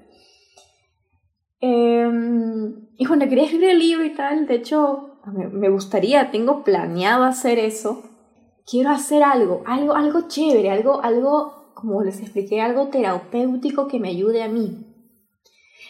Em, 1.62 2.88
y 2.98 3.06
cuando 3.06 3.28
quería 3.28 3.46
escribir 3.46 3.70
el 3.70 3.80
libro 3.80 4.04
y 4.06 4.14
tal, 4.14 4.46
de 4.46 4.56
hecho, 4.56 5.09
me 5.26 5.70
gustaría, 5.70 6.32
tengo 6.32 6.64
planeado 6.64 7.24
hacer 7.24 7.60
eso. 7.60 8.04
Quiero 8.66 8.92
hacer 8.92 9.24
algo, 9.24 9.64
algo, 9.66 9.96
algo 9.96 10.28
chévere, 10.28 10.72
algo, 10.72 11.02
algo, 11.02 11.72
como 11.74 12.04
les 12.04 12.22
expliqué, 12.22 12.62
algo 12.62 12.88
terapéutico 12.88 13.88
que 13.88 14.00
me 14.00 14.10
ayude 14.10 14.44
a 14.44 14.48
mí. 14.48 14.86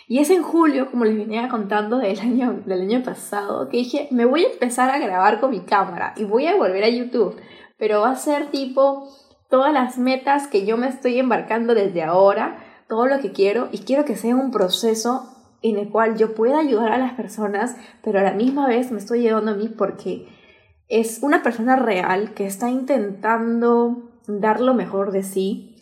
Y 0.07 0.17
es 0.17 0.31
en 0.31 0.41
julio, 0.41 0.89
como 0.89 1.05
les 1.05 1.15
venía 1.15 1.49
contando 1.49 1.97
del 1.97 2.19
año, 2.19 2.63
del 2.65 2.81
año 2.81 3.03
pasado, 3.03 3.69
que 3.69 3.77
dije, 3.77 4.07
me 4.09 4.25
voy 4.25 4.43
a 4.43 4.51
empezar 4.51 4.89
a 4.89 4.97
grabar 4.97 5.39
con 5.39 5.51
mi 5.51 5.59
cámara 5.59 6.13
y 6.17 6.23
voy 6.23 6.47
a 6.47 6.55
volver 6.55 6.83
a 6.83 6.89
YouTube, 6.89 7.35
pero 7.77 8.01
va 8.01 8.09
a 8.11 8.15
ser 8.15 8.47
tipo 8.47 9.07
todas 9.49 9.71
las 9.71 9.99
metas 9.99 10.47
que 10.47 10.65
yo 10.65 10.77
me 10.77 10.87
estoy 10.87 11.19
embarcando 11.19 11.75
desde 11.75 12.01
ahora, 12.01 12.57
todo 12.87 13.05
lo 13.05 13.19
que 13.19 13.31
quiero, 13.31 13.69
y 13.71 13.79
quiero 13.79 14.03
que 14.03 14.15
sea 14.15 14.35
un 14.35 14.49
proceso 14.49 15.38
en 15.61 15.77
el 15.77 15.89
cual 15.89 16.17
yo 16.17 16.33
pueda 16.33 16.59
ayudar 16.59 16.91
a 16.91 16.97
las 16.97 17.13
personas, 17.13 17.75
pero 18.03 18.19
a 18.19 18.23
la 18.23 18.33
misma 18.33 18.67
vez 18.67 18.91
me 18.91 18.97
estoy 18.97 19.21
llevando 19.21 19.51
a 19.51 19.55
mí 19.55 19.67
porque 19.69 20.27
es 20.87 21.19
una 21.21 21.43
persona 21.43 21.75
real 21.75 22.33
que 22.33 22.45
está 22.45 22.69
intentando 22.69 24.09
dar 24.27 24.59
lo 24.61 24.73
mejor 24.73 25.11
de 25.11 25.23
sí, 25.23 25.75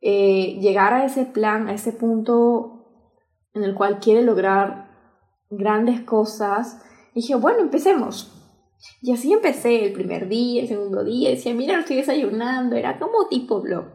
eh, 0.00 0.58
llegar 0.60 0.92
a 0.92 1.04
ese 1.04 1.24
plan, 1.24 1.68
a 1.68 1.74
ese 1.74 1.92
punto 1.92 2.82
en 3.54 3.64
el 3.64 3.74
cual 3.74 4.00
quiere 4.00 4.22
lograr 4.22 4.90
grandes 5.50 6.00
cosas. 6.00 6.82
Y 7.14 7.20
dije, 7.20 7.34
bueno, 7.34 7.60
empecemos. 7.60 8.32
Y 9.00 9.12
así 9.12 9.32
empecé 9.32 9.84
el 9.84 9.92
primer 9.92 10.28
día, 10.28 10.62
el 10.62 10.68
segundo 10.68 11.04
día, 11.04 11.30
decía, 11.30 11.54
mira, 11.54 11.78
estoy 11.78 11.96
desayunando, 11.96 12.76
era 12.76 12.98
como 12.98 13.28
tipo 13.28 13.60
blog. 13.60 13.86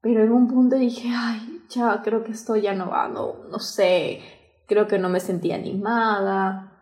Pero 0.00 0.24
en 0.24 0.32
un 0.32 0.48
punto 0.48 0.76
dije, 0.76 1.08
ay, 1.14 1.60
ya 1.68 2.00
creo 2.02 2.24
que 2.24 2.32
esto 2.32 2.56
ya 2.56 2.74
no 2.74 2.90
va, 2.90 3.08
no, 3.08 3.44
no 3.50 3.58
sé, 3.58 4.20
creo 4.70 4.86
que 4.86 5.00
no 5.00 5.08
me 5.08 5.18
sentía 5.18 5.56
animada. 5.56 6.72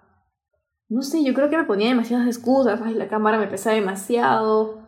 No 0.91 1.01
sé, 1.01 1.25
yo 1.25 1.33
creo 1.33 1.49
que 1.49 1.57
me 1.57 1.65
ponía 1.65 1.89
demasiadas 1.89 2.27
excusas, 2.27 2.81
ay, 2.85 2.95
la 2.95 3.09
cámara 3.09 3.39
me 3.39 3.49
pesa 3.49 3.73
demasiado. 3.73 4.83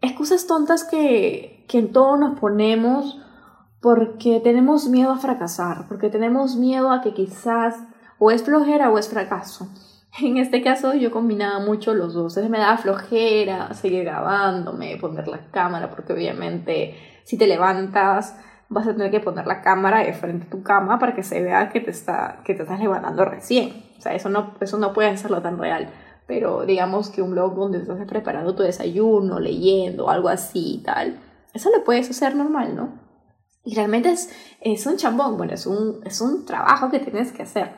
Excusas 0.00 0.46
tontas 0.46 0.84
que, 0.84 1.66
que 1.68 1.78
en 1.78 1.92
todo 1.92 2.16
nos 2.16 2.38
ponemos 2.38 3.18
porque 3.80 4.40
tenemos 4.40 4.88
miedo 4.88 5.10
a 5.10 5.18
fracasar, 5.18 5.88
porque 5.88 6.08
tenemos 6.08 6.56
miedo 6.56 6.92
a 6.92 7.00
que 7.02 7.14
quizás 7.14 7.74
o 8.18 8.30
es 8.30 8.44
flojera 8.44 8.90
o 8.90 8.98
es 8.98 9.08
fracaso. 9.08 9.68
En 10.20 10.36
este 10.36 10.62
caso 10.62 10.92
yo 10.92 11.10
combinaba 11.10 11.58
mucho 11.58 11.94
los 11.94 12.12
dos, 12.12 12.34
entonces 12.34 12.50
me 12.50 12.58
daba 12.58 12.76
flojera 12.76 13.72
seguir 13.72 14.04
grabándome, 14.04 14.98
poner 14.98 15.26
la 15.26 15.50
cámara, 15.50 15.88
porque 15.88 16.12
obviamente 16.12 16.94
si 17.24 17.38
te 17.38 17.46
levantas 17.46 18.36
vas 18.72 18.86
a 18.86 18.92
tener 18.92 19.10
que 19.10 19.20
poner 19.20 19.46
la 19.46 19.60
cámara 19.60 20.00
de 20.00 20.12
frente 20.12 20.46
a 20.46 20.50
tu 20.50 20.62
cama 20.62 20.98
para 20.98 21.14
que 21.14 21.22
se 21.22 21.42
vea 21.42 21.68
que 21.68 21.80
te, 21.80 21.90
está, 21.90 22.40
que 22.44 22.54
te 22.54 22.62
estás 22.62 22.80
levantando 22.80 23.24
recién. 23.24 23.84
O 23.98 24.00
sea, 24.00 24.14
eso 24.14 24.28
no, 24.28 24.54
eso 24.60 24.78
no 24.78 24.92
puede 24.92 25.10
hacerlo 25.10 25.42
tan 25.42 25.58
real. 25.58 25.90
Pero 26.26 26.64
digamos 26.64 27.10
que 27.10 27.22
un 27.22 27.32
blog 27.32 27.54
donde 27.54 27.78
estás 27.78 27.98
preparando 28.06 28.54
tu 28.54 28.62
desayuno, 28.62 29.40
leyendo, 29.40 30.08
algo 30.08 30.28
así 30.28 30.76
y 30.76 30.82
tal, 30.82 31.20
eso 31.52 31.70
lo 31.70 31.84
puedes 31.84 32.08
hacer 32.08 32.34
normal, 32.34 32.74
¿no? 32.74 33.00
Y 33.64 33.74
realmente 33.74 34.10
es, 34.10 34.30
es 34.60 34.86
un 34.86 34.96
chambón, 34.96 35.36
bueno, 35.36 35.52
es 35.52 35.66
un, 35.66 36.00
es 36.04 36.20
un 36.20 36.44
trabajo 36.46 36.90
que 36.90 36.98
tienes 36.98 37.32
que 37.32 37.42
hacer. 37.42 37.76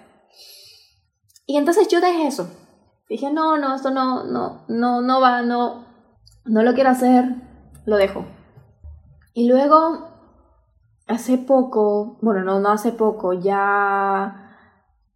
Y 1.47 1.57
entonces 1.57 1.89
yo 1.89 2.01
dejé 2.01 2.27
eso. 2.27 2.49
Dije, 3.09 3.33
no, 3.33 3.59
no, 3.59 3.75
esto 3.75 3.91
no, 3.91 4.25
no, 4.25 4.65
no, 4.69 5.03
no 5.03 5.21
va, 5.21 5.43
no, 5.43 5.85
no 6.47 6.63
lo 6.63 6.73
quiero 6.73 6.91
hacer, 6.91 7.25
lo 7.85 7.97
dejo. 7.97 8.25
Y 9.35 9.49
luego, 9.49 10.14
hace 11.07 11.39
poco, 11.39 12.19
bueno, 12.23 12.43
no, 12.45 12.61
no 12.61 12.71
hace 12.71 12.93
poco, 12.93 13.33
ya 13.33 14.57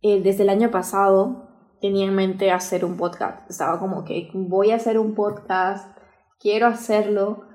eh, 0.03 0.23
desde 0.23 0.43
el 0.43 0.51
año 0.51 0.71
pasado 0.71 1.49
tenía 1.81 2.07
en 2.07 2.15
mente 2.15 2.51
hacer 2.51 2.85
un 2.85 2.97
podcast. 2.97 3.49
Estaba 3.51 3.79
como 3.79 4.05
que 4.05 4.31
voy 4.35 4.71
a 4.71 4.77
hacer 4.77 4.99
un 4.99 5.15
podcast, 5.15 5.97
quiero 6.39 6.67
hacerlo, 6.67 7.49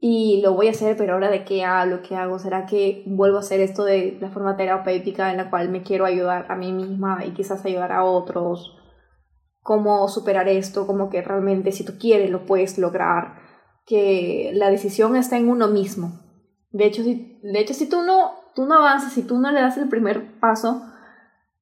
y 0.00 0.40
lo 0.42 0.54
voy 0.54 0.68
a 0.68 0.70
hacer, 0.70 0.96
pero 0.96 1.14
ahora 1.14 1.28
de 1.28 1.44
qué 1.44 1.64
hablo, 1.64 2.02
qué 2.02 2.14
hago, 2.14 2.38
será 2.38 2.66
que 2.66 3.02
vuelvo 3.06 3.38
a 3.38 3.40
hacer 3.40 3.60
esto 3.60 3.84
de 3.84 4.16
la 4.20 4.30
forma 4.30 4.56
terapéutica 4.56 5.30
en 5.30 5.38
la 5.38 5.50
cual 5.50 5.70
me 5.70 5.82
quiero 5.82 6.04
ayudar 6.04 6.46
a 6.48 6.54
mí 6.54 6.72
misma 6.72 7.24
y 7.24 7.32
quizás 7.32 7.64
ayudar 7.64 7.90
a 7.90 8.04
otros, 8.04 8.76
cómo 9.60 10.06
superar 10.06 10.48
esto, 10.48 10.86
como 10.86 11.10
que 11.10 11.20
realmente 11.20 11.72
si 11.72 11.84
tú 11.84 11.94
quieres 11.98 12.30
lo 12.30 12.46
puedes 12.46 12.78
lograr, 12.78 13.40
que 13.86 14.52
la 14.54 14.70
decisión 14.70 15.16
está 15.16 15.36
en 15.36 15.48
uno 15.48 15.66
mismo. 15.66 16.27
De 16.70 16.86
hecho, 16.86 17.02
si, 17.02 17.38
de 17.42 17.60
hecho, 17.60 17.74
si 17.74 17.88
tú 17.88 18.02
no, 18.02 18.32
tú 18.54 18.66
no 18.66 18.76
avanzas, 18.76 19.12
si 19.12 19.22
tú 19.22 19.38
no 19.38 19.50
le 19.50 19.60
das 19.60 19.78
el 19.78 19.88
primer 19.88 20.38
paso, 20.38 20.82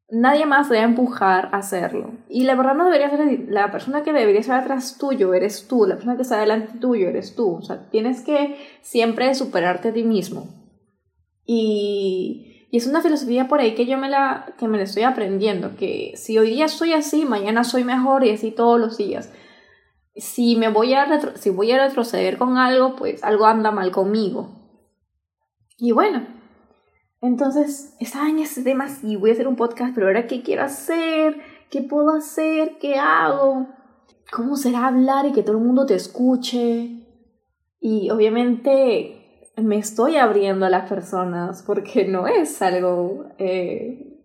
nadie 0.08 0.46
más 0.46 0.68
te 0.68 0.76
va 0.76 0.80
a 0.80 0.84
empujar 0.84 1.50
a 1.52 1.58
hacerlo. 1.58 2.12
Y 2.28 2.44
la 2.44 2.54
verdad 2.54 2.74
no 2.74 2.84
debería 2.84 3.10
ser 3.10 3.46
la 3.48 3.70
persona 3.70 4.02
que 4.02 4.12
debería 4.12 4.40
estar 4.40 4.60
atrás 4.60 4.98
tuyo, 4.98 5.34
eres 5.34 5.68
tú, 5.68 5.86
la 5.86 5.94
persona 5.94 6.16
que 6.16 6.22
está 6.22 6.38
delante 6.38 6.78
tuyo, 6.78 7.08
eres 7.08 7.34
tú. 7.34 7.56
O 7.56 7.62
sea, 7.62 7.88
tienes 7.90 8.22
que 8.22 8.56
siempre 8.82 9.34
superarte 9.34 9.88
a 9.88 9.92
ti 9.92 10.02
mismo. 10.02 10.48
Y, 11.44 12.66
y 12.70 12.78
es 12.78 12.86
una 12.86 13.00
filosofía 13.00 13.48
por 13.48 13.60
ahí 13.60 13.74
que 13.74 13.86
yo 13.86 13.98
me 13.98 14.08
la, 14.08 14.54
que 14.58 14.68
me 14.68 14.78
la 14.78 14.84
estoy 14.84 15.04
aprendiendo, 15.04 15.76
que 15.76 16.12
si 16.16 16.36
hoy 16.38 16.50
día 16.50 16.68
soy 16.68 16.92
así, 16.92 17.24
mañana 17.24 17.64
soy 17.64 17.84
mejor 17.84 18.24
y 18.24 18.30
así 18.30 18.50
todos 18.50 18.80
los 18.80 18.96
días. 18.98 19.32
Si 20.16 20.56
me 20.56 20.68
voy 20.68 20.94
a, 20.94 21.36
si 21.36 21.50
voy 21.50 21.70
a 21.72 21.86
retroceder 21.86 22.38
con 22.38 22.56
algo, 22.58 22.96
pues 22.96 23.22
algo 23.22 23.46
anda 23.46 23.70
mal 23.70 23.92
conmigo. 23.92 24.65
Y 25.78 25.92
bueno, 25.92 26.26
entonces, 27.20 27.94
estaba 27.98 28.28
en 28.28 28.38
ese 28.38 28.62
tema, 28.62 28.88
sí, 28.88 29.16
voy 29.16 29.30
a 29.30 29.32
hacer 29.32 29.48
un 29.48 29.56
podcast, 29.56 29.94
pero 29.94 30.06
ahora 30.06 30.26
qué 30.26 30.42
quiero 30.42 30.62
hacer, 30.62 31.36
qué 31.70 31.82
puedo 31.82 32.10
hacer, 32.10 32.78
qué 32.78 32.96
hago, 32.96 33.68
cómo 34.30 34.56
será 34.56 34.86
hablar 34.86 35.26
y 35.26 35.32
que 35.32 35.42
todo 35.42 35.56
el 35.56 35.64
mundo 35.64 35.86
te 35.86 35.94
escuche. 35.94 37.04
Y 37.80 38.10
obviamente 38.10 39.50
me 39.56 39.78
estoy 39.78 40.16
abriendo 40.16 40.66
a 40.66 40.70
las 40.70 40.88
personas 40.88 41.62
porque 41.62 42.06
no 42.06 42.26
es 42.26 42.60
algo, 42.60 43.26
eh, 43.38 44.20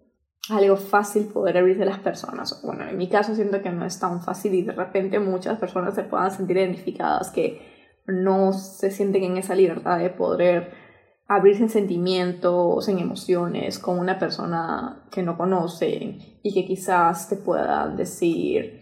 algo 0.49 0.75
fácil 0.75 1.25
poder 1.25 1.57
abrirse 1.57 1.83
a 1.83 1.87
las 1.87 1.99
personas. 1.99 2.61
Bueno, 2.63 2.87
en 2.87 2.97
mi 2.97 3.07
caso 3.07 3.35
siento 3.35 3.61
que 3.61 3.71
no 3.71 3.85
es 3.85 3.99
tan 3.99 4.21
fácil 4.21 4.53
y 4.53 4.63
de 4.63 4.73
repente 4.73 5.19
muchas 5.19 5.57
personas 5.59 5.95
se 5.95 6.03
puedan 6.03 6.31
sentir 6.31 6.57
identificadas 6.57 7.31
que 7.31 7.61
no 8.07 8.51
se 8.51 8.91
sienten 8.91 9.23
en 9.23 9.37
esa 9.37 9.55
libertad 9.55 9.99
de 9.99 10.09
poder 10.09 10.90
abrirse 11.35 11.63
en 11.63 11.69
sentimientos, 11.69 12.89
en 12.89 12.99
emociones 12.99 13.79
con 13.79 13.97
una 13.97 14.19
persona 14.19 15.07
que 15.09 15.23
no 15.23 15.37
conocen 15.37 16.17
y 16.43 16.53
que 16.53 16.65
quizás 16.65 17.29
te 17.29 17.37
pueda 17.37 17.87
decir, 17.87 18.81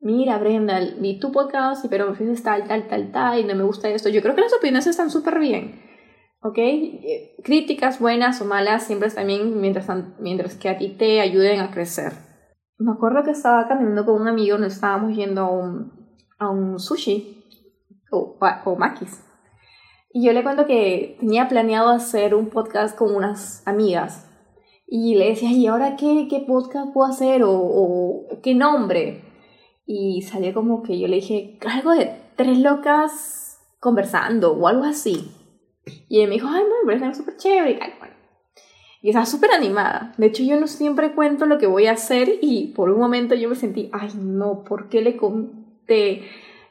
mira 0.00 0.38
Brenda, 0.38 0.78
vi 1.00 1.18
tu 1.18 1.32
podcast, 1.32 1.86
pero 1.90 2.12
me 2.12 2.16
dices 2.16 2.44
tal, 2.44 2.68
tal, 2.68 2.86
tal, 2.86 3.10
tal, 3.10 3.40
y 3.40 3.44
no 3.44 3.56
me 3.56 3.64
gusta 3.64 3.88
esto. 3.88 4.10
Yo 4.10 4.22
creo 4.22 4.36
que 4.36 4.42
las 4.42 4.54
opiniones 4.54 4.86
están 4.86 5.10
súper 5.10 5.40
bien, 5.40 5.82
¿ok? 6.40 6.58
Eh, 6.58 7.34
críticas 7.42 7.98
buenas 7.98 8.40
o 8.40 8.44
malas 8.44 8.84
siempre 8.84 9.08
bien 9.24 9.60
mientras, 9.60 9.88
mientras 10.20 10.54
que 10.54 10.68
a 10.68 10.78
ti 10.78 10.90
te 10.90 11.20
ayuden 11.20 11.58
a 11.58 11.72
crecer. 11.72 12.12
Me 12.78 12.92
acuerdo 12.92 13.24
que 13.24 13.32
estaba 13.32 13.66
caminando 13.66 14.06
con 14.06 14.22
un 14.22 14.28
amigo, 14.28 14.56
nos 14.56 14.74
estábamos 14.74 15.16
yendo 15.16 15.40
a 15.40 15.50
un, 15.50 15.92
a 16.38 16.48
un 16.48 16.78
sushi 16.78 17.44
o, 18.12 18.38
o 18.64 18.76
makis 18.76 19.27
y 20.18 20.24
yo 20.24 20.32
le 20.32 20.42
cuento 20.42 20.66
que 20.66 21.16
tenía 21.20 21.46
planeado 21.46 21.90
hacer 21.90 22.34
un 22.34 22.48
podcast 22.48 22.98
con 22.98 23.14
unas 23.14 23.62
amigas. 23.68 24.28
Y 24.84 25.14
le 25.14 25.28
decía, 25.28 25.52
¿y 25.52 25.68
ahora 25.68 25.94
qué, 25.94 26.26
qué 26.28 26.40
podcast 26.40 26.92
puedo 26.92 27.08
hacer? 27.08 27.42
O, 27.44 28.26
qué 28.42 28.52
nombre? 28.56 29.22
Y 29.86 30.22
salió 30.22 30.52
como 30.52 30.82
que 30.82 30.98
yo 30.98 31.06
le 31.06 31.16
dije, 31.16 31.56
algo 31.72 31.92
de 31.92 32.16
tres 32.34 32.58
locas 32.58 33.60
conversando 33.78 34.54
o 34.54 34.66
algo 34.66 34.82
así. 34.82 35.30
Y 36.08 36.22
él 36.22 36.28
me 36.28 36.34
dijo, 36.34 36.48
ay, 36.50 36.64
me 36.84 36.98
parece 36.98 37.20
súper 37.20 37.36
chévere 37.36 37.70
y. 37.70 37.74
Bueno. 38.00 38.14
Y 39.00 39.10
estaba 39.10 39.24
súper 39.24 39.52
animada. 39.52 40.14
De 40.18 40.26
hecho, 40.26 40.42
yo 40.42 40.58
no 40.58 40.66
siempre 40.66 41.14
cuento 41.14 41.46
lo 41.46 41.58
que 41.58 41.68
voy 41.68 41.86
a 41.86 41.92
hacer 41.92 42.28
y 42.42 42.72
por 42.74 42.90
un 42.90 42.98
momento 42.98 43.36
yo 43.36 43.48
me 43.48 43.54
sentí, 43.54 43.88
ay, 43.92 44.10
no, 44.16 44.64
¿por 44.64 44.88
qué 44.88 45.00
le 45.00 45.16
conté? 45.16 46.22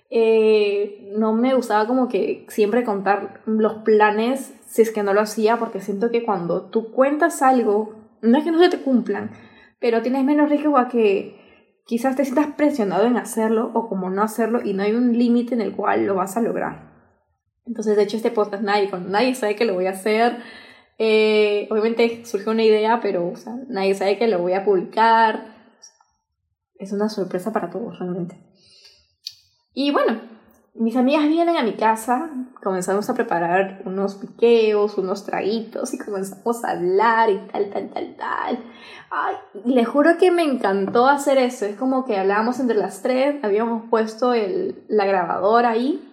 Eh, 0.10 1.12
no 1.18 1.34
me 1.34 1.54
gustaba 1.54 1.86
como 1.86 2.08
que 2.08 2.46
siempre 2.50 2.84
contar 2.84 3.42
los 3.46 3.84
planes 3.84 4.54
si 4.68 4.82
es 4.82 4.92
que 4.92 5.04
no 5.04 5.14
lo 5.14 5.22
hacía, 5.22 5.58
porque 5.58 5.82
siento 5.82 6.12
que 6.12 6.24
cuando 6.24 6.70
tú 6.70 6.92
cuentas 6.92 7.42
algo, 7.42 7.96
no 8.22 8.38
es 8.38 8.44
que 8.44 8.52
no 8.52 8.60
se 8.60 8.70
te 8.70 8.82
cumplan, 8.82 9.32
pero 9.80 10.02
tienes 10.02 10.24
menos 10.24 10.50
riesgo 10.50 10.78
a 10.78 10.88
que 10.88 11.82
quizás 11.86 12.16
te 12.16 12.26
sientas 12.26 12.48
presionado 12.56 13.06
en 13.06 13.18
hacerlo 13.18 13.72
o 13.74 13.88
como 13.88 14.10
no 14.10 14.22
hacerlo 14.22 14.62
y 14.64 14.74
no 14.74 14.84
hay 14.84 14.94
un 14.94 15.18
límite 15.18 15.56
en 15.56 15.62
el 15.62 15.76
cual 15.76 16.06
lo 16.06 16.16
vas 16.16 16.38
a 16.38 16.42
lograr. 16.42 16.88
Entonces, 17.66 17.98
de 17.98 18.04
hecho, 18.04 18.18
este 18.18 18.32
podcast 18.32 18.64
nadie, 18.64 18.90
nadie 19.08 19.36
sabe 19.36 19.56
que 19.56 19.66
lo 19.66 19.74
voy 19.74 19.88
a 19.88 19.92
hacer. 19.92 20.38
Eh, 21.00 21.68
obviamente 21.70 22.26
surgió 22.26 22.52
una 22.52 22.64
idea, 22.64 23.00
pero 23.02 23.34
nadie 23.68 23.94
sabe 23.94 24.18
que 24.18 24.28
lo 24.28 24.40
voy 24.40 24.54
a 24.54 24.64
publicar. 24.64 25.56
Es 26.80 26.92
una 26.94 27.10
sorpresa 27.10 27.52
para 27.52 27.70
todos, 27.70 28.00
realmente. 28.00 28.47
Y 29.79 29.91
bueno, 29.91 30.19
mis 30.74 30.96
amigas 30.96 31.27
vienen 31.27 31.55
a 31.55 31.62
mi 31.62 31.74
casa, 31.74 32.31
comenzamos 32.63 33.12
a 33.12 33.13
preparar 33.13 33.84
unos 33.86 34.15
piqueos, 34.15 34.98
unos 34.98 35.24
traguitos 35.24 35.93
y 35.93 36.00
comenzamos 36.00 36.65
a 36.65 36.72
hablar 36.72 37.29
y 37.29 37.38
tal, 37.46 37.69
tal, 37.69 37.91
tal, 37.91 38.15
tal. 38.15 38.63
Ay, 39.12 39.36
le 39.65 39.86
juro 39.86 40.17
que 40.17 40.31
me 40.31 40.41
encantó 40.41 41.05
hacer 41.05 41.38
eso. 41.38 41.67
Es 41.67 41.75
como 41.75 42.05
que 42.05 42.17
hablábamos 42.17 42.60
entre 42.60 42.75
las 42.75 43.03
tres, 43.03 43.36
habíamos 43.43 43.88
puesto 43.88 44.34
el, 44.34 44.84
la 44.88 45.05
grabadora 45.05 45.69
ahí 45.69 46.12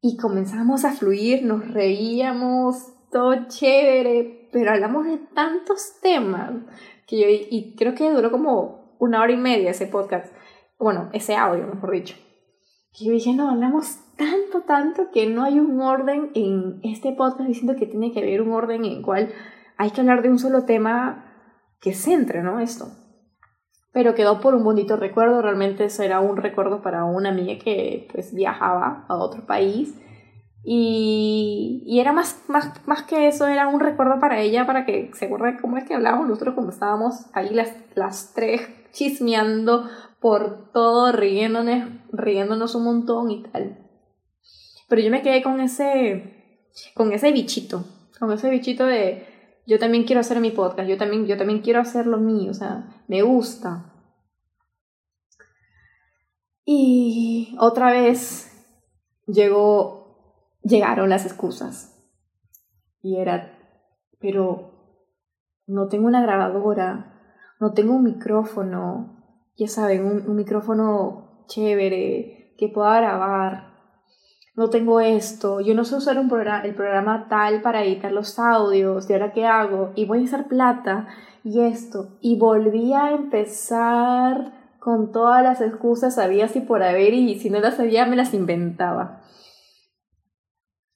y 0.00 0.16
comenzamos 0.16 0.84
a 0.84 0.92
fluir, 0.92 1.44
nos 1.44 1.68
reíamos, 1.72 2.92
todo 3.10 3.48
chévere, 3.48 4.48
pero 4.52 4.70
hablamos 4.70 5.06
de 5.06 5.18
tantos 5.34 5.98
temas 6.00 6.52
que 7.08 7.18
yo, 7.18 7.26
y 7.28 7.74
creo 7.76 7.96
que 7.96 8.08
duró 8.12 8.30
como 8.30 8.94
una 9.00 9.22
hora 9.22 9.32
y 9.32 9.36
media 9.36 9.72
ese 9.72 9.88
podcast, 9.88 10.32
bueno, 10.78 11.10
ese 11.12 11.34
audio, 11.34 11.66
mejor 11.66 11.90
dicho. 11.90 12.14
Que 12.98 13.04
yo 13.04 13.12
dije, 13.12 13.32
no, 13.34 13.50
hablamos 13.50 13.98
tanto, 14.16 14.62
tanto 14.66 15.10
que 15.12 15.26
no 15.26 15.44
hay 15.44 15.60
un 15.60 15.80
orden 15.80 16.30
en 16.34 16.80
este 16.82 17.12
podcast 17.12 17.48
diciendo 17.48 17.76
que 17.76 17.86
tiene 17.86 18.12
que 18.12 18.20
haber 18.20 18.42
un 18.42 18.52
orden 18.52 18.84
en 18.84 18.98
el 18.98 19.02
cual 19.02 19.32
hay 19.76 19.90
que 19.90 20.00
hablar 20.00 20.22
de 20.22 20.30
un 20.30 20.38
solo 20.38 20.64
tema 20.64 21.24
que 21.80 21.94
centre, 21.94 22.42
¿no? 22.42 22.58
Esto. 22.60 22.86
Pero 23.92 24.14
quedó 24.14 24.40
por 24.40 24.54
un 24.54 24.64
bonito 24.64 24.96
recuerdo, 24.96 25.40
realmente 25.40 25.84
eso 25.84 26.02
era 26.02 26.20
un 26.20 26.36
recuerdo 26.36 26.82
para 26.82 27.04
una 27.04 27.30
amiga 27.30 27.58
que 27.62 28.08
pues 28.12 28.34
viajaba 28.34 29.06
a 29.08 29.16
otro 29.16 29.46
país 29.46 29.94
y, 30.64 31.82
y 31.86 32.00
era 32.00 32.12
más, 32.12 32.42
más, 32.48 32.86
más 32.86 33.02
que 33.04 33.28
eso, 33.28 33.46
era 33.46 33.68
un 33.68 33.80
recuerdo 33.80 34.18
para 34.18 34.40
ella, 34.40 34.66
para 34.66 34.84
que 34.84 35.10
se 35.14 35.26
acuerde 35.26 35.58
cómo 35.60 35.76
es 35.76 35.84
que 35.84 35.94
hablábamos 35.94 36.28
nosotros 36.28 36.54
cuando 36.54 36.72
estábamos 36.72 37.26
ahí 37.32 37.50
las, 37.54 37.72
las 37.94 38.34
tres 38.34 38.68
chismeando 38.92 39.88
por 40.20 40.72
todo, 40.72 41.12
riéndonos, 41.12 41.88
riéndonos 42.12 42.74
un 42.74 42.84
montón 42.84 43.30
y 43.30 43.42
tal. 43.42 43.78
Pero 44.88 45.02
yo 45.02 45.10
me 45.10 45.22
quedé 45.22 45.42
con 45.42 45.60
ese, 45.60 46.66
con 46.94 47.12
ese 47.12 47.32
bichito, 47.32 47.84
con 48.18 48.32
ese 48.32 48.50
bichito 48.50 48.86
de 48.86 49.26
yo 49.68 49.78
también 49.78 50.04
quiero 50.04 50.20
hacer 50.20 50.40
mi 50.40 50.50
podcast, 50.50 50.88
yo 50.88 50.96
también, 50.96 51.26
yo 51.26 51.36
también 51.36 51.60
quiero 51.60 51.80
hacer 51.80 52.06
lo 52.06 52.16
mío, 52.16 52.50
o 52.52 52.54
sea, 52.54 53.02
me 53.06 53.20
gusta. 53.20 53.92
Y 56.64 57.54
otra 57.60 57.92
vez 57.92 58.50
llegó, 59.26 60.56
llegaron 60.62 61.10
las 61.10 61.26
excusas. 61.26 62.02
Y 63.02 63.16
era, 63.16 63.58
pero 64.18 64.72
no 65.66 65.88
tengo 65.88 66.06
una 66.06 66.22
grabadora, 66.22 67.20
no 67.60 67.74
tengo 67.74 67.94
un 67.94 68.04
micrófono, 68.04 69.17
ya 69.58 69.66
saben, 69.66 70.04
un, 70.04 70.36
micrófono 70.36 71.44
chévere 71.48 72.54
que 72.56 72.68
pueda 72.68 72.96
grabar 72.98 73.68
no 74.54 74.70
tengo 74.70 74.98
esto, 75.00 75.60
yo 75.60 75.74
no 75.74 75.84
sé 75.84 75.94
usar 75.94 76.18
un 76.18 76.28
programa, 76.28 76.64
el 76.64 76.74
programa 76.74 77.28
tal 77.28 77.62
para 77.62 77.84
editar 77.84 78.10
los 78.10 78.40
audios, 78.40 79.08
¿y 79.08 79.12
ahora 79.12 79.32
qué 79.32 79.46
hago? 79.46 79.92
Y 79.94 80.04
voy 80.04 80.22
a 80.22 80.24
hacer 80.24 80.48
plata 80.48 81.06
y 81.44 81.60
esto. 81.60 82.18
Y 82.20 82.40
volví 82.40 82.92
a 82.92 83.12
empezar 83.12 84.76
con 84.80 85.12
todas 85.12 85.44
las 85.44 85.60
excusas, 85.60 86.16
sabía 86.16 86.48
si 86.48 86.58
por 86.60 86.82
haber 86.82 87.14
y 87.14 87.38
si 87.38 87.50
no 87.50 87.60
las 87.60 87.76
sabía 87.76 88.04
me 88.06 88.16
las 88.16 88.34
inventaba. 88.34 89.22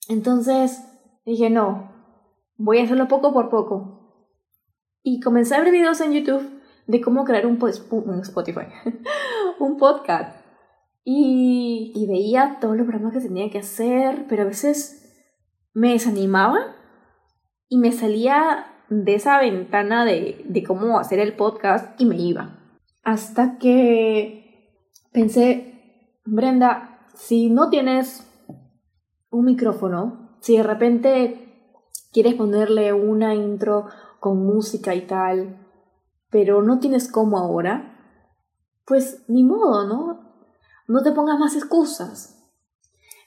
Entonces 0.08 0.82
dije, 1.24 1.48
no, 1.48 1.92
voy 2.56 2.78
a 2.78 2.82
hacerlo 2.84 3.06
poco 3.06 3.32
por 3.32 3.48
poco. 3.48 4.28
Y 5.04 5.20
comencé 5.20 5.54
a 5.54 5.60
ver 5.60 5.70
videos 5.70 6.00
en 6.00 6.14
YouTube 6.14 6.61
de 6.86 7.00
cómo 7.00 7.24
crear 7.24 7.46
un, 7.46 7.58
un 7.90 8.20
Spotify, 8.20 8.66
un 9.58 9.76
podcast. 9.76 10.40
Y, 11.04 11.92
y 11.96 12.06
veía 12.06 12.58
todos 12.60 12.76
los 12.76 12.86
programas 12.86 13.12
que 13.14 13.26
tenía 13.26 13.50
que 13.50 13.58
hacer, 13.58 14.26
pero 14.28 14.42
a 14.42 14.46
veces 14.46 15.02
me 15.74 15.92
desanimaba 15.92 16.76
y 17.68 17.78
me 17.78 17.92
salía 17.92 18.66
de 18.88 19.14
esa 19.14 19.40
ventana 19.40 20.04
de, 20.04 20.44
de 20.46 20.62
cómo 20.62 20.98
hacer 20.98 21.18
el 21.18 21.34
podcast 21.34 22.00
y 22.00 22.04
me 22.04 22.16
iba. 22.16 22.58
Hasta 23.02 23.58
que 23.58 24.88
pensé, 25.12 26.20
Brenda, 26.24 27.06
si 27.14 27.50
no 27.50 27.68
tienes 27.68 28.28
un 29.30 29.46
micrófono, 29.46 30.36
si 30.40 30.56
de 30.56 30.62
repente 30.62 31.78
quieres 32.12 32.34
ponerle 32.34 32.92
una 32.92 33.34
intro 33.34 33.86
con 34.20 34.44
música 34.44 34.94
y 34.94 35.02
tal, 35.02 35.61
pero 36.32 36.62
no 36.62 36.80
tienes 36.80 37.12
cómo 37.12 37.38
ahora, 37.38 37.94
pues 38.86 39.22
ni 39.28 39.44
modo, 39.44 39.86
¿no? 39.86 40.32
No 40.88 41.02
te 41.02 41.12
pongas 41.12 41.38
más 41.38 41.54
excusas. 41.54 42.42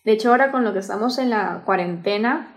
De 0.03 0.11
hecho, 0.11 0.31
ahora 0.31 0.51
con 0.51 0.65
lo 0.65 0.73
que 0.73 0.79
estamos 0.79 1.19
en 1.19 1.29
la 1.29 1.63
cuarentena, 1.65 2.53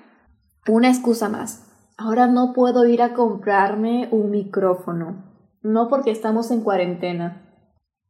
una 0.66 0.88
excusa 0.88 1.28
más. 1.28 1.66
Ahora 1.98 2.26
no 2.26 2.52
puedo 2.54 2.86
ir 2.86 3.02
a 3.02 3.12
comprarme 3.12 4.08
un 4.10 4.30
micrófono. 4.30 5.24
No 5.62 5.88
porque 5.88 6.10
estamos 6.10 6.50
en 6.50 6.62
cuarentena. 6.62 7.44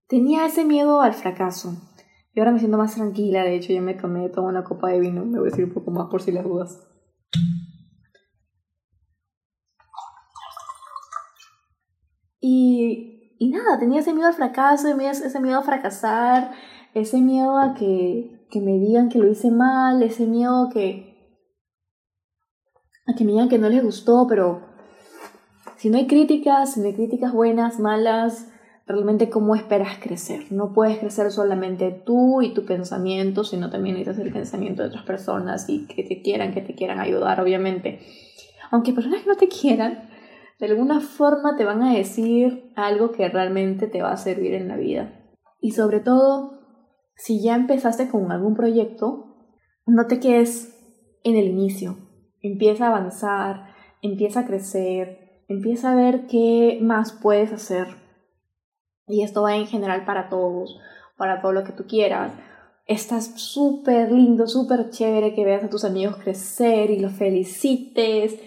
Tenía 0.07 0.47
ese 0.47 0.65
miedo 0.65 1.01
al 1.01 1.15
fracaso. 1.15 1.75
Y 2.35 2.41
ahora 2.41 2.53
me 2.53 2.61
siento 2.61 2.79
más 2.79 2.95
tranquila. 2.95 3.43
De 3.43 3.57
hecho, 3.57 3.73
ya 3.73 3.81
me 3.81 3.95
tomé 3.95 4.29
toda 4.29 4.49
una 4.49 4.65
copa 4.65 4.89
de 4.89 5.01
vino. 5.01 5.25
Me 5.25 5.39
voy 5.39 5.49
a 5.49 5.51
decir 5.51 5.65
un 5.65 5.73
poco 5.73 5.91
más 5.91 6.07
por 6.09 6.23
si 6.23 6.33
las 6.33 6.45
dudas. 6.45 6.87
Y, 12.41 13.35
y 13.39 13.51
nada, 13.51 13.79
tenía 13.79 14.01
ese 14.01 14.13
miedo 14.13 14.29
al 14.29 14.35
fracaso, 14.35 14.89
ese 14.89 15.41
miedo 15.41 15.59
a 15.59 15.63
fracasar, 15.63 16.53
ese 16.95 17.21
miedo 17.21 17.59
a 17.59 17.75
que, 17.75 18.47
que 18.51 18.61
me 18.61 18.79
digan 18.79 19.09
que 19.09 19.19
lo 19.19 19.29
hice 19.29 19.51
mal, 19.51 20.03
ese 20.03 20.27
miedo 20.27 20.69
que, 20.73 21.09
a 23.07 23.15
que 23.15 23.25
me 23.25 23.33
digan 23.33 23.49
que 23.49 23.59
no 23.59 23.69
les 23.69 23.83
gustó, 23.83 24.27
pero 24.29 24.63
si 25.77 25.91
no 25.91 25.99
hay 25.99 26.07
críticas, 26.07 26.75
si 26.75 26.81
no 26.81 26.87
hay 26.87 26.95
críticas 26.95 27.33
buenas, 27.33 27.79
malas, 27.79 28.49
realmente 28.87 29.29
cómo 29.29 29.55
esperas 29.55 29.99
crecer. 29.99 30.51
No 30.51 30.73
puedes 30.73 30.99
crecer 30.99 31.31
solamente 31.31 31.91
tú 31.91 32.43
y 32.43 32.55
tu 32.55 32.65
pensamiento, 32.65 33.45
sino 33.45 33.71
también 33.71 33.97
necesitas 33.97 34.27
el 34.27 34.33
pensamiento 34.33 34.83
de 34.83 34.89
otras 34.89 35.05
personas 35.05 35.69
y 35.69 35.87
que 35.87 36.03
te 36.03 36.23
quieran, 36.23 36.53
que 36.53 36.63
te 36.63 36.75
quieran 36.75 36.99
ayudar, 36.99 37.41
obviamente. 37.41 38.01
Aunque 38.71 38.93
personas 38.93 39.23
que 39.23 39.29
no 39.29 39.37
te 39.37 39.49
quieran, 39.49 40.09
de 40.59 40.67
alguna 40.67 41.01
forma 41.01 41.57
te 41.57 41.65
van 41.65 41.83
a 41.83 41.95
decir 41.95 42.73
algo 42.75 43.13
que 43.13 43.29
realmente 43.29 43.87
te 43.87 44.03
va 44.03 44.13
a 44.13 44.17
servir 44.17 44.55
en 44.55 44.69
la 44.69 44.77
vida. 44.77 45.13
Y 45.61 45.73
sobre 45.73 46.01
todo, 46.01 46.59
si 47.15 47.43
ya 47.43 47.55
empezaste 47.55 48.09
con 48.09 48.31
algún 48.33 48.55
proyecto, 48.55 49.37
no 49.87 50.07
te 50.07 50.21
quedes 50.21 50.77
en 51.25 51.37
el 51.37 51.47
inicio. 51.47 51.97
Empieza 52.41 52.87
a 52.87 52.89
avanzar, 52.89 53.75
empieza 54.03 54.41
a 54.41 54.47
crecer, 54.47 55.43
empieza 55.49 55.93
a 55.93 55.97
ver 55.97 56.27
qué 56.27 56.79
más 56.83 57.13
puedes 57.13 57.53
hacer. 57.53 57.89
Y 59.07 59.23
esto 59.23 59.43
va 59.43 59.57
en 59.57 59.67
general 59.67 60.05
para 60.05 60.29
todos, 60.29 60.79
para 61.17 61.41
todo 61.41 61.53
lo 61.53 61.65
que 61.65 61.73
tú 61.73 61.85
quieras. 61.87 62.33
Estás 62.87 63.41
súper 63.41 64.11
lindo, 64.13 64.47
súper 64.47 64.91
chévere 64.91 65.35
que 65.35 65.45
veas 65.45 65.65
a 65.65 65.71
tus 65.71 65.85
amigos 65.85 66.17
crecer 66.17 66.91
y 66.91 66.99
los 66.99 67.13
felicites. 67.13 68.39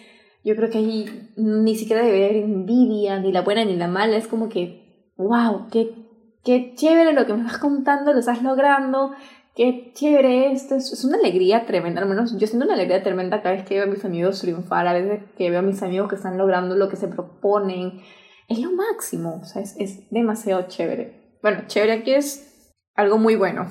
Yo 0.44 0.56
creo 0.56 0.70
que 0.70 0.80
ahí 0.80 1.32
ni 1.36 1.76
siquiera 1.76 2.04
debe 2.04 2.26
haber 2.26 2.38
envidia, 2.38 3.20
ni 3.20 3.32
la 3.32 3.42
buena 3.42 3.64
ni 3.64 3.76
la 3.76 3.88
mala. 3.88 4.18
Es 4.18 4.28
como 4.28 4.50
que, 4.50 5.12
wow, 5.18 5.68
qué 5.72 5.94
qué 6.44 6.74
chévere 6.76 7.14
lo 7.14 7.26
que 7.26 7.34
me 7.34 7.42
estás 7.42 7.60
contando, 7.60 8.14
lo 8.14 8.20
estás 8.20 8.42
logrando, 8.42 9.12
qué 9.56 9.92
chévere 9.94 10.52
esto, 10.52 10.76
es, 10.76 11.04
una 11.04 11.18
alegría 11.18 11.66
tremenda, 11.66 12.02
al 12.02 12.10
menos 12.10 12.38
yo 12.38 12.48
siento 12.48 12.66
una 12.66 12.76
alegría 12.76 13.04
tremenda 13.04 13.42
cada 13.42 13.56
vez 13.56 13.66
que 13.66 13.76
veo 13.76 13.84
a 13.84 13.88
mis 13.88 14.04
amigos 14.06 14.42
triunfar, 14.42 14.88
a 14.88 14.94
veces 14.94 15.24
que 15.38 15.50
veo 15.50 15.60
a 15.60 15.64
mis 15.64 15.82
amigos 15.84 16.10
que 16.10 16.16
están 16.16 16.38
logrando 16.38 16.76
lo 16.76 16.90
que 16.90 16.96
se 16.96 17.08
proponen, 17.08 18.02
es 18.48 18.60
lo 18.60 18.72
máximo, 18.72 19.40
o 19.42 19.46
sea, 19.46 19.62
es, 19.62 19.76
es 19.78 20.10
demasiado 20.10 20.68
chévere. 20.68 21.38
Bueno, 21.42 21.64
chévere 21.68 21.94
aquí 21.94 22.12
es 22.12 22.72
algo 22.96 23.18
muy 23.18 23.36
bueno. 23.36 23.68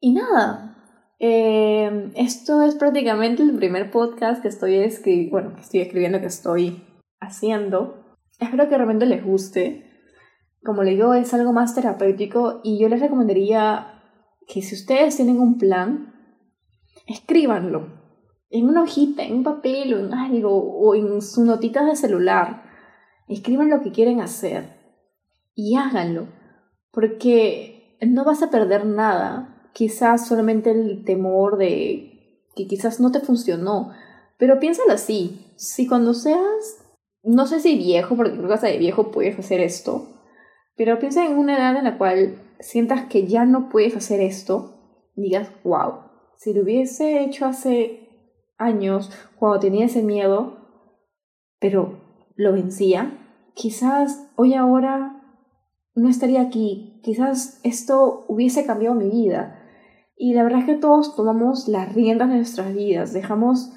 Y 0.00 0.12
nada, 0.12 0.75
eh, 1.18 2.10
esto 2.14 2.62
es 2.62 2.74
prácticamente 2.74 3.42
el 3.42 3.54
primer 3.54 3.90
podcast 3.90 4.42
que 4.42 4.48
estoy, 4.48 4.76
escri 4.76 5.28
bueno, 5.30 5.54
que 5.54 5.60
estoy 5.60 5.80
escribiendo, 5.80 6.20
que 6.20 6.26
estoy 6.26 6.82
haciendo. 7.20 8.16
Espero 8.38 8.68
que 8.68 8.76
realmente 8.76 9.06
les 9.06 9.24
guste 9.24 9.86
como 10.66 10.82
le 10.82 10.90
digo, 10.90 11.14
es 11.14 11.32
algo 11.32 11.52
más 11.52 11.74
terapéutico 11.74 12.60
y 12.62 12.78
yo 12.78 12.88
les 12.88 13.00
recomendaría 13.00 14.02
que 14.46 14.60
si 14.60 14.74
ustedes 14.74 15.16
tienen 15.16 15.40
un 15.40 15.56
plan, 15.56 16.12
escríbanlo 17.06 17.86
en 18.50 18.68
una 18.68 18.82
hojita, 18.82 19.22
en 19.22 19.36
un 19.36 19.44
papel 19.44 19.94
o 19.94 19.98
en 20.00 20.12
algo, 20.12 20.50
o 20.50 20.94
en 20.94 21.22
sus 21.22 21.44
notitas 21.44 21.86
de 21.86 21.96
celular. 21.96 22.64
Escriban 23.28 23.70
lo 23.70 23.80
que 23.80 23.92
quieren 23.92 24.20
hacer 24.20 24.76
y 25.54 25.76
háganlo. 25.76 26.28
porque 26.92 27.98
no 28.06 28.24
vas 28.24 28.42
a 28.42 28.50
perder 28.50 28.86
nada. 28.86 29.55
Quizás 29.76 30.26
solamente 30.26 30.70
el 30.70 31.04
temor 31.04 31.58
de 31.58 32.46
que 32.54 32.66
quizás 32.66 32.98
no 32.98 33.12
te 33.12 33.20
funcionó. 33.20 33.92
Pero 34.38 34.58
piénsalo 34.58 34.92
así, 34.94 35.52
si 35.56 35.86
cuando 35.86 36.14
seas, 36.14 36.82
no 37.22 37.46
sé 37.46 37.60
si 37.60 37.76
viejo, 37.76 38.16
porque 38.16 38.32
creo 38.32 38.48
que 38.48 38.54
hasta 38.54 38.68
de 38.68 38.78
viejo 38.78 39.10
puedes 39.10 39.38
hacer 39.38 39.60
esto, 39.60 40.08
pero 40.76 40.98
piensa 40.98 41.26
en 41.26 41.36
una 41.36 41.58
edad 41.58 41.76
en 41.76 41.84
la 41.84 41.98
cual 41.98 42.40
sientas 42.58 43.04
que 43.10 43.26
ya 43.26 43.44
no 43.44 43.68
puedes 43.68 43.94
hacer 43.94 44.22
esto, 44.22 45.10
digas, 45.14 45.50
wow, 45.62 46.04
si 46.38 46.54
lo 46.54 46.62
hubiese 46.62 47.22
hecho 47.22 47.44
hace 47.44 48.08
años, 48.56 49.10
cuando 49.38 49.60
tenía 49.60 49.84
ese 49.84 50.02
miedo, 50.02 50.56
pero 51.60 52.00
lo 52.34 52.54
vencía, 52.54 53.12
quizás 53.54 54.30
hoy 54.36 54.54
ahora 54.54 55.22
no 55.94 56.08
estaría 56.08 56.40
aquí, 56.40 57.00
quizás 57.02 57.60
esto 57.62 58.24
hubiese 58.28 58.64
cambiado 58.64 58.94
mi 58.94 59.10
vida. 59.10 59.62
Y 60.16 60.34
la 60.34 60.42
verdad 60.42 60.60
es 60.60 60.66
que 60.66 60.76
todos 60.76 61.14
tomamos 61.14 61.68
las 61.68 61.94
riendas 61.94 62.30
de 62.30 62.36
nuestras 62.36 62.74
vidas, 62.74 63.12
dejamos 63.12 63.72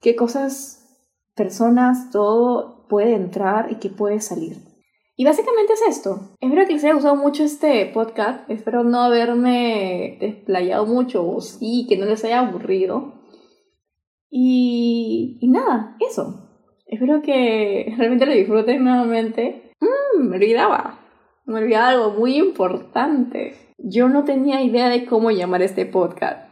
qué 0.00 0.14
cosas, 0.14 1.04
personas, 1.34 2.10
todo 2.10 2.86
puede 2.88 3.14
entrar 3.14 3.72
y 3.72 3.76
qué 3.76 3.90
puede 3.90 4.20
salir. 4.20 4.70
Y 5.16 5.24
básicamente 5.24 5.74
es 5.74 5.82
esto. 5.86 6.36
Espero 6.40 6.66
que 6.66 6.72
les 6.72 6.84
haya 6.84 6.94
gustado 6.94 7.16
mucho 7.16 7.44
este 7.44 7.84
podcast. 7.92 8.48
Espero 8.48 8.84
no 8.84 9.02
haberme 9.02 10.16
desplayado 10.18 10.86
mucho 10.86 11.28
o 11.28 11.42
sí, 11.42 11.84
que 11.88 11.98
no 11.98 12.06
les 12.06 12.24
haya 12.24 12.40
aburrido. 12.40 13.20
Y, 14.30 15.36
y 15.42 15.48
nada, 15.48 15.96
eso. 16.00 16.48
Espero 16.86 17.20
que 17.20 17.92
realmente 17.98 18.24
lo 18.24 18.32
disfruten 18.32 18.82
nuevamente. 18.82 19.74
Mmm, 19.80 20.26
me 20.26 20.36
olvidaba. 20.36 20.98
Me 21.44 21.58
olvidaba 21.58 21.88
algo 21.88 22.10
muy 22.12 22.36
importante. 22.36 23.69
Yo 23.82 24.08
no 24.08 24.24
tenía 24.24 24.62
idea 24.62 24.88
de 24.88 25.06
cómo 25.06 25.30
llamar 25.30 25.62
este 25.62 25.86
podcast. 25.86 26.48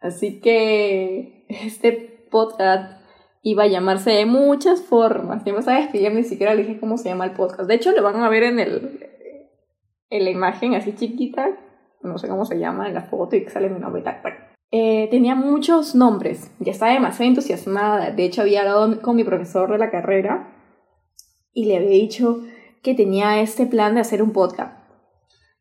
Así 0.00 0.40
que 0.40 1.46
este 1.48 2.26
podcast 2.30 3.00
iba 3.42 3.62
a 3.62 3.68
llamarse 3.68 4.10
de 4.10 4.26
muchas 4.26 4.82
formas. 4.82 5.44
Yo 5.44 5.52
me 5.52 5.60
estaba 5.60 5.78
despidiendo, 5.78 6.18
ni 6.18 6.24
siquiera 6.24 6.54
le 6.54 6.64
dije 6.64 6.80
cómo 6.80 6.98
se 6.98 7.08
llama 7.08 7.24
el 7.24 7.32
podcast. 7.32 7.68
De 7.68 7.74
hecho, 7.74 7.92
lo 7.92 8.02
van 8.02 8.16
a 8.16 8.28
ver 8.28 8.42
en, 8.42 8.58
el, 8.58 9.06
en 10.10 10.24
la 10.24 10.30
imagen 10.30 10.74
así 10.74 10.94
chiquita, 10.94 11.50
no 12.02 12.18
sé 12.18 12.28
cómo 12.28 12.44
se 12.44 12.58
llama, 12.58 12.88
en 12.88 12.94
la 12.94 13.02
foto 13.02 13.36
y 13.36 13.44
que 13.44 13.50
sale 13.50 13.70
mi 13.70 13.78
nombre. 13.78 14.02
Eh, 14.72 15.06
tenía 15.10 15.36
muchos 15.36 15.94
nombres, 15.94 16.50
ya 16.58 16.72
estaba 16.72 16.92
demasiado 16.92 17.30
entusiasmada. 17.30 18.10
De 18.10 18.24
hecho, 18.24 18.42
había 18.42 18.60
hablado 18.60 19.00
con 19.00 19.14
mi 19.14 19.22
profesor 19.22 19.70
de 19.70 19.78
la 19.78 19.90
carrera 19.90 20.52
y 21.52 21.66
le 21.66 21.76
había 21.76 21.90
dicho 21.90 22.42
que 22.82 22.94
tenía 22.94 23.40
este 23.40 23.66
plan 23.66 23.94
de 23.94 24.00
hacer 24.00 24.22
un 24.22 24.32
podcast. 24.32 24.75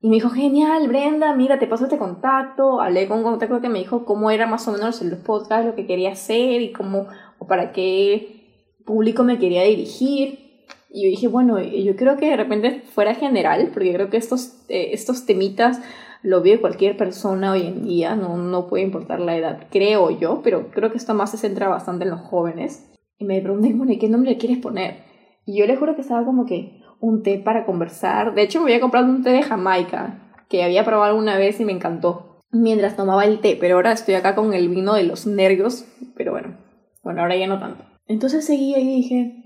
Y 0.02 0.10
me 0.10 0.16
dijo, 0.16 0.30
genial, 0.30 0.88
Brenda, 0.88 1.34
mira, 1.34 1.58
te 1.58 1.68
paso 1.68 1.86
este 1.86 1.98
contacto. 1.98 2.82
Hablé 2.82 3.08
con 3.08 3.20
un 3.20 3.24
contacto 3.24 3.62
que 3.62 3.70
me 3.70 3.80
dijo 3.80 4.06
cómo 4.06 4.30
era 4.30 4.46
más 4.46 4.68
o 4.68 4.72
menos 4.72 5.02
los 5.02 5.20
podcasts, 5.20 5.66
lo 5.66 5.76
que 5.76 5.88
quería 5.88 6.12
hacer 6.12 6.62
y 6.62 6.72
cómo 6.72 7.08
o 7.40 7.48
para 7.48 7.72
qué 7.72 8.76
público 8.86 9.24
me 9.24 9.40
quería 9.40 9.64
dirigir. 9.64 10.46
Y 10.90 11.04
yo 11.04 11.10
dije, 11.10 11.28
bueno, 11.28 11.62
yo 11.62 11.96
creo 11.96 12.18
que 12.18 12.30
de 12.30 12.38
repente 12.38 12.82
fuera 12.82 13.16
general, 13.16 13.70
porque 13.74 13.94
creo 13.94 14.10
que 14.10 14.18
estos, 14.18 14.64
eh, 14.70 14.92
estos 14.94 15.26
temitas 15.26 15.82
lo 16.22 16.42
ve 16.42 16.60
cualquier 16.62 16.98
persona 16.98 17.52
hoy 17.52 17.68
en 17.68 17.84
día, 17.84 18.16
no, 18.16 18.38
no 18.38 18.68
puede 18.68 18.84
importar 18.84 19.20
la 19.20 19.38
edad, 19.38 19.68
creo 19.70 20.10
yo, 20.10 20.42
pero 20.44 20.72
creo 20.72 20.92
que 20.92 20.98
esto 20.98 21.14
más 21.14 21.32
se 21.32 21.38
centra 21.38 21.68
bastante 21.68 22.06
en 22.06 22.12
los 22.12 22.22
jóvenes. 22.22 22.92
Y 23.18 23.26
me 23.26 23.42
pregunté, 23.42 23.74
bueno, 23.74 23.92
¿y 23.92 24.00
qué 24.00 24.10
nombre 24.10 24.38
quieres 24.38 24.58
poner? 24.58 25.04
Y 25.46 25.60
yo 25.60 25.68
le 25.68 25.76
juro 25.76 25.96
que 25.96 26.02
estaba 26.02 26.26
como 26.26 26.46
que 26.46 26.82
un 27.06 27.22
té 27.22 27.38
para 27.38 27.66
conversar. 27.66 28.34
De 28.34 28.42
hecho, 28.42 28.60
me 28.60 28.66
había 28.66 28.82
comprado 28.82 29.06
un 29.06 29.22
té 29.22 29.30
de 29.30 29.44
Jamaica, 29.44 30.34
que 30.50 30.64
había 30.64 30.84
probado 30.84 31.12
alguna 31.12 31.38
vez 31.38 31.60
y 31.60 31.66
me 31.66 31.72
encantó, 31.72 32.42
mientras 32.52 32.96
tomaba 32.96 33.26
el 33.26 33.40
té, 33.40 33.58
pero 33.60 33.76
ahora 33.76 33.92
estoy 33.92 34.16
acá 34.16 34.34
con 34.34 34.54
el 34.54 34.70
vino 34.70 34.96
de 34.96 35.04
los 35.04 35.28
nervios, 35.28 35.86
pero 36.16 36.32
bueno, 36.32 36.58
bueno, 37.04 37.22
ahora 37.22 37.36
ya 37.36 37.48
no 37.48 37.60
tanto. 37.60 37.84
Entonces 38.08 38.46
seguí 38.46 38.76
y 38.76 38.96
dije, 38.96 39.44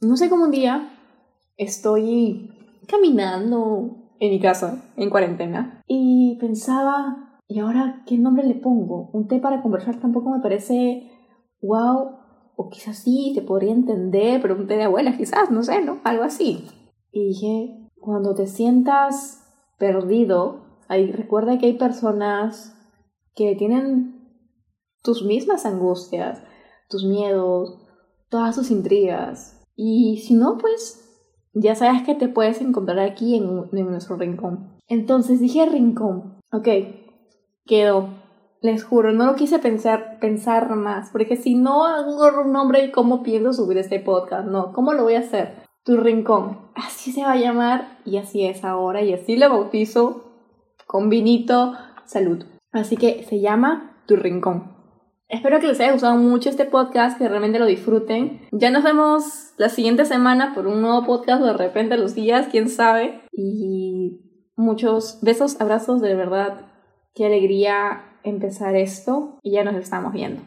no 0.00 0.16
sé 0.16 0.30
cómo 0.30 0.44
un 0.44 0.50
día 0.50 0.90
estoy 1.56 2.50
caminando 2.88 4.14
en 4.18 4.30
mi 4.30 4.40
casa, 4.40 4.82
en 4.96 5.10
cuarentena, 5.10 5.82
y 5.86 6.38
pensaba, 6.40 7.40
¿y 7.48 7.58
ahora 7.58 8.02
qué 8.06 8.16
nombre 8.16 8.46
le 8.46 8.54
pongo? 8.54 9.10
Un 9.12 9.28
té 9.28 9.40
para 9.40 9.60
conversar 9.60 10.00
tampoco 10.00 10.30
me 10.30 10.40
parece 10.40 11.10
wow, 11.60 12.16
o 12.56 12.68
quizás 12.70 12.98
sí, 12.98 13.32
te 13.34 13.42
podría 13.42 13.72
entender, 13.72 14.40
pero 14.40 14.54
un 14.54 14.66
té 14.66 14.76
de 14.76 14.84
abuelas 14.84 15.16
quizás, 15.16 15.50
no 15.50 15.62
sé, 15.62 15.82
¿no? 15.82 15.98
Algo 16.04 16.22
así. 16.22 16.64
Y 17.14 17.28
dije, 17.28 17.90
cuando 18.00 18.34
te 18.34 18.48
sientas 18.48 19.40
perdido, 19.78 20.82
ahí, 20.88 21.12
recuerda 21.12 21.58
que 21.58 21.66
hay 21.66 21.78
personas 21.78 22.76
que 23.36 23.54
tienen 23.54 24.36
tus 25.00 25.24
mismas 25.24 25.64
angustias, 25.64 26.42
tus 26.90 27.04
miedos, 27.04 27.78
todas 28.30 28.56
tus 28.56 28.72
intrigas. 28.72 29.64
Y 29.76 30.24
si 30.26 30.34
no, 30.34 30.58
pues 30.58 31.08
ya 31.52 31.76
sabes 31.76 32.02
que 32.02 32.16
te 32.16 32.26
puedes 32.26 32.60
encontrar 32.60 32.98
aquí 32.98 33.36
en, 33.36 33.70
nuestro 33.70 34.16
rincón. 34.16 34.80
Entonces 34.88 35.38
dije 35.38 35.66
rincón. 35.66 36.40
Ok, 36.50 36.68
quedó. 37.64 38.08
Les 38.60 38.82
juro, 38.82 39.12
no 39.12 39.26
lo 39.26 39.36
quise 39.36 39.60
pensar, 39.60 40.18
pensar 40.20 40.74
más, 40.74 41.10
porque 41.10 41.36
si 41.36 41.54
no 41.54 41.84
hago 41.84 42.42
un 42.42 42.52
nombre, 42.52 42.90
¿cómo 42.90 43.22
pienso 43.22 43.52
subir 43.52 43.78
este 43.78 44.00
podcast? 44.00 44.48
No, 44.48 44.72
¿cómo 44.72 44.94
lo 44.94 45.04
voy 45.04 45.14
a 45.14 45.20
hacer? 45.20 45.63
Tu 45.84 45.96
rincón. 45.96 46.70
Así 46.74 47.12
se 47.12 47.22
va 47.22 47.32
a 47.32 47.36
llamar 47.36 47.98
y 48.04 48.16
así 48.16 48.44
es 48.46 48.64
ahora 48.64 49.02
y 49.02 49.12
así 49.12 49.36
lo 49.36 49.50
bautizo 49.50 50.24
con 50.86 51.10
vinito 51.10 51.74
salud. 52.06 52.44
Así 52.72 52.96
que 52.96 53.24
se 53.24 53.40
llama 53.40 54.02
Tu 54.06 54.16
Rincón. 54.16 54.72
Espero 55.28 55.58
que 55.58 55.66
les 55.66 55.80
haya 55.80 55.92
gustado 55.92 56.16
mucho 56.16 56.50
este 56.50 56.64
podcast, 56.64 57.18
que 57.18 57.28
realmente 57.28 57.58
lo 57.58 57.66
disfruten. 57.66 58.42
Ya 58.52 58.70
nos 58.70 58.84
vemos 58.84 59.52
la 59.56 59.68
siguiente 59.68 60.04
semana 60.04 60.54
por 60.54 60.66
un 60.66 60.82
nuevo 60.82 61.04
podcast 61.04 61.42
o 61.42 61.46
de 61.46 61.54
repente 61.54 61.96
los 61.96 62.14
días, 62.14 62.48
quién 62.50 62.68
sabe. 62.68 63.22
Y 63.32 64.20
muchos 64.56 65.18
besos, 65.22 65.60
abrazos, 65.60 66.00
de 66.00 66.14
verdad. 66.14 66.66
Qué 67.14 67.26
alegría 67.26 68.18
empezar 68.22 68.74
esto 68.76 69.38
y 69.42 69.52
ya 69.52 69.64
nos 69.64 69.76
estamos 69.76 70.12
viendo. 70.12 70.42